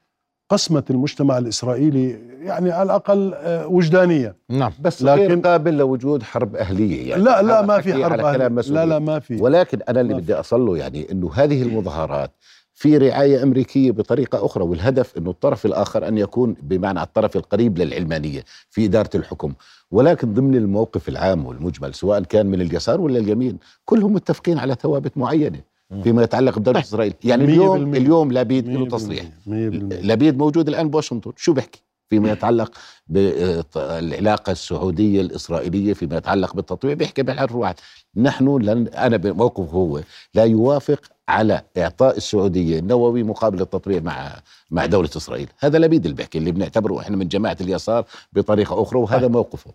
قسمت 0.50 0.92
المجتمع 0.92 1.38
الإسرائيلي 1.38 2.10
يعني 2.42 2.72
على 2.72 2.84
الأقل 2.86 3.34
آه، 3.36 3.68
وجدانيا 3.68 4.36
نعم. 4.50 4.72
بس 4.80 5.04
لكن- 5.04 5.22
غير 5.22 5.40
قابل 5.40 5.78
لوجود 5.78 6.24
حرب 6.24 6.56
أهلية 6.56 7.10
يعني. 7.10 7.24
لا 7.24 7.42
لا 7.42 7.62
ما 7.62 7.82
في 7.82 7.94
حرب 7.94 8.26
على 8.26 8.46
أهلية. 8.46 8.72
لا. 8.72 8.86
لا 8.86 9.00
ما 9.00 9.20
في. 9.20 9.42
ولكن 9.42 9.80
أنا 9.90 10.02
اللي 10.02 10.14
بدي 10.14 10.34
اصل 10.34 10.62
له 10.66 10.78
يعني 10.78 11.12
إنه 11.12 11.32
هذه 11.34 11.62
المظاهرات 11.62 12.32
في 12.78 12.98
رعاية 12.98 13.44
أمريكية 13.44 13.92
بطريقة 13.92 14.46
أخرى 14.46 14.64
والهدف 14.64 15.18
إنه 15.18 15.30
الطرف 15.30 15.66
الآخر 15.66 16.08
أن 16.08 16.18
يكون 16.18 16.56
بمعنى 16.62 17.02
الطرف 17.02 17.36
القريب 17.36 17.78
للعلمانية 17.78 18.44
في 18.70 18.86
إدارة 18.86 19.10
الحكم. 19.16 19.54
ولكن 19.92 20.34
ضمن 20.34 20.56
الموقف 20.56 21.10
العام 21.10 21.46
والمجمل 21.46 21.94
سواء 21.94 22.24
كان 22.24 22.46
من 22.46 22.62
اليسار 22.62 23.02
ولا 23.02 23.20
اليمين 23.20 23.58
كلهم 23.86 24.14
متفقين 24.14 24.60
على 24.60 24.76
ثوابت 24.82 25.18
معينة 25.18 25.60
فيما 26.04 26.24
يتعلق 26.24 26.60
بدوله 26.60 26.80
إسرائيل. 26.80 27.14
يعني 27.24 27.44
مية 27.46 27.54
اليوم 27.54 27.80
بالمية. 27.80 27.98
اليوم 27.98 28.32
لابيد 28.32 28.68
له 28.68 28.88
تصريح 28.88 29.26
لبيد 29.48 30.38
موجود 30.38 30.68
الآن 30.68 30.90
بواشنطن. 30.90 31.32
شو 31.38 31.54
بيحكي 31.54 31.82
فيما 32.10 32.32
يتعلق 32.32 32.72
بالعلاقة 33.08 34.52
السعودية 34.52 35.22
الإسرائيلية 35.22 35.94
فيما 35.94 36.18
يتعلق 36.18 36.56
بالتطويع 36.56 36.94
بيحكي 36.94 37.24
بالحرف 37.24 37.56
واحد. 37.56 37.76
نحن 38.16 38.58
لن 38.58 38.88
أنا 38.88 39.18
بموقف 39.18 39.74
هو 39.74 40.02
لا 40.34 40.44
يوافق 40.44 41.02
على 41.30 41.62
إعطاء 41.78 42.18
السعودية 42.18 42.80
النووي 42.80 43.24
مقابل 43.24 43.62
التطويع 43.62 44.00
مع 44.00 44.42
مع 44.72 44.86
دولة 44.86 45.10
إسرائيل. 45.18 45.50
هذا 45.60 45.80
لبيد 45.80 46.06
اللي 46.06 46.18
بيحكي 46.18 46.38
اللي 46.38 46.52
بنعتبره 46.52 47.00
إحنا 47.00 47.18
من 47.18 47.28
جماعة 47.28 47.58
اليسار 47.62 48.06
بطريقة 48.34 48.82
أخرى 48.82 49.00
وهذا 49.00 49.28
موقفه. 49.28 49.72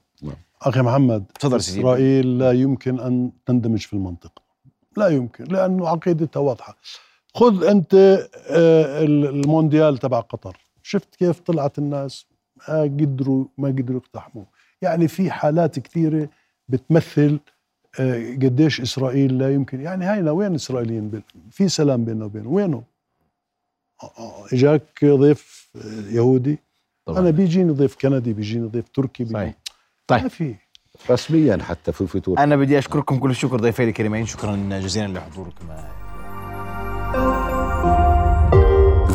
أخي 0.62 0.80
محمد 0.80 1.24
تفضل 1.40 1.60
سيدي. 1.60 1.80
إسرائيل 1.80 2.38
لا 2.38 2.52
يمكن 2.52 3.00
أن 3.00 3.30
تندمج 3.46 3.80
في 3.80 3.92
المنطقة. 3.92 4.42
لا 4.96 5.08
يمكن 5.08 5.44
لأنه 5.44 5.88
عقيدتها 5.88 6.40
واضحة. 6.40 6.76
خذ 7.34 7.64
أنت 7.64 7.94
آه، 7.94 9.04
المونديال 9.04 9.98
تبع 9.98 10.20
قطر. 10.20 10.56
شفت 10.82 11.14
كيف 11.14 11.40
طلعت 11.40 11.78
الناس؟ 11.78 12.26
ما 12.68 12.82
قدروا 12.82 13.44
ما 13.58 13.68
قدروا 13.68 14.00
يقتحموا 14.00 14.44
يعني 14.82 15.08
في 15.08 15.30
حالات 15.30 15.78
كثيرة 15.78 16.28
بتمثل 16.68 17.40
قديش 18.42 18.80
إسرائيل 18.80 19.38
لا 19.38 19.54
يمكن 19.54 19.80
يعني 19.80 20.04
هاينا 20.04 20.30
وين 20.30 20.50
الإسرائيليين 20.50 21.08
بال- 21.08 21.22
في 21.50 21.68
سلام 21.68 22.04
بيننا 22.04 22.24
وبينه 22.24 22.48
وينه 22.48 22.82
آه، 24.02 24.10
آه، 24.18 24.46
إجاك 24.52 25.04
ضيف 25.04 25.70
آه، 25.76 26.10
يهودي. 26.10 26.58
طبعا. 27.06 27.18
أنا 27.18 27.30
بيجيني 27.30 27.72
ضيف 27.72 27.96
كندي 27.96 28.32
بيجيني 28.32 28.66
ضيف 28.68 28.88
تركي 28.88 29.24
بيجيني 29.24 29.40
صحيح. 29.40 29.54
طيب. 30.06 30.22
ما 30.22 30.28
في. 30.28 30.54
رسميا 31.10 31.56
حتى 31.62 31.92
في 31.92 32.00
الفتور 32.00 32.38
أنا 32.38 32.56
بدي 32.56 32.78
أشكركم 32.78 33.18
كل 33.18 33.30
الشكر 33.30 33.56
ضيفي 33.56 33.84
الكريمين. 33.84 34.26
شكرا 34.26 34.56
جزيلا 34.82 35.18
لحضوركم. 35.18 35.68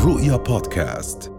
رؤيا 0.05 0.35
بودكاست. 0.37 1.31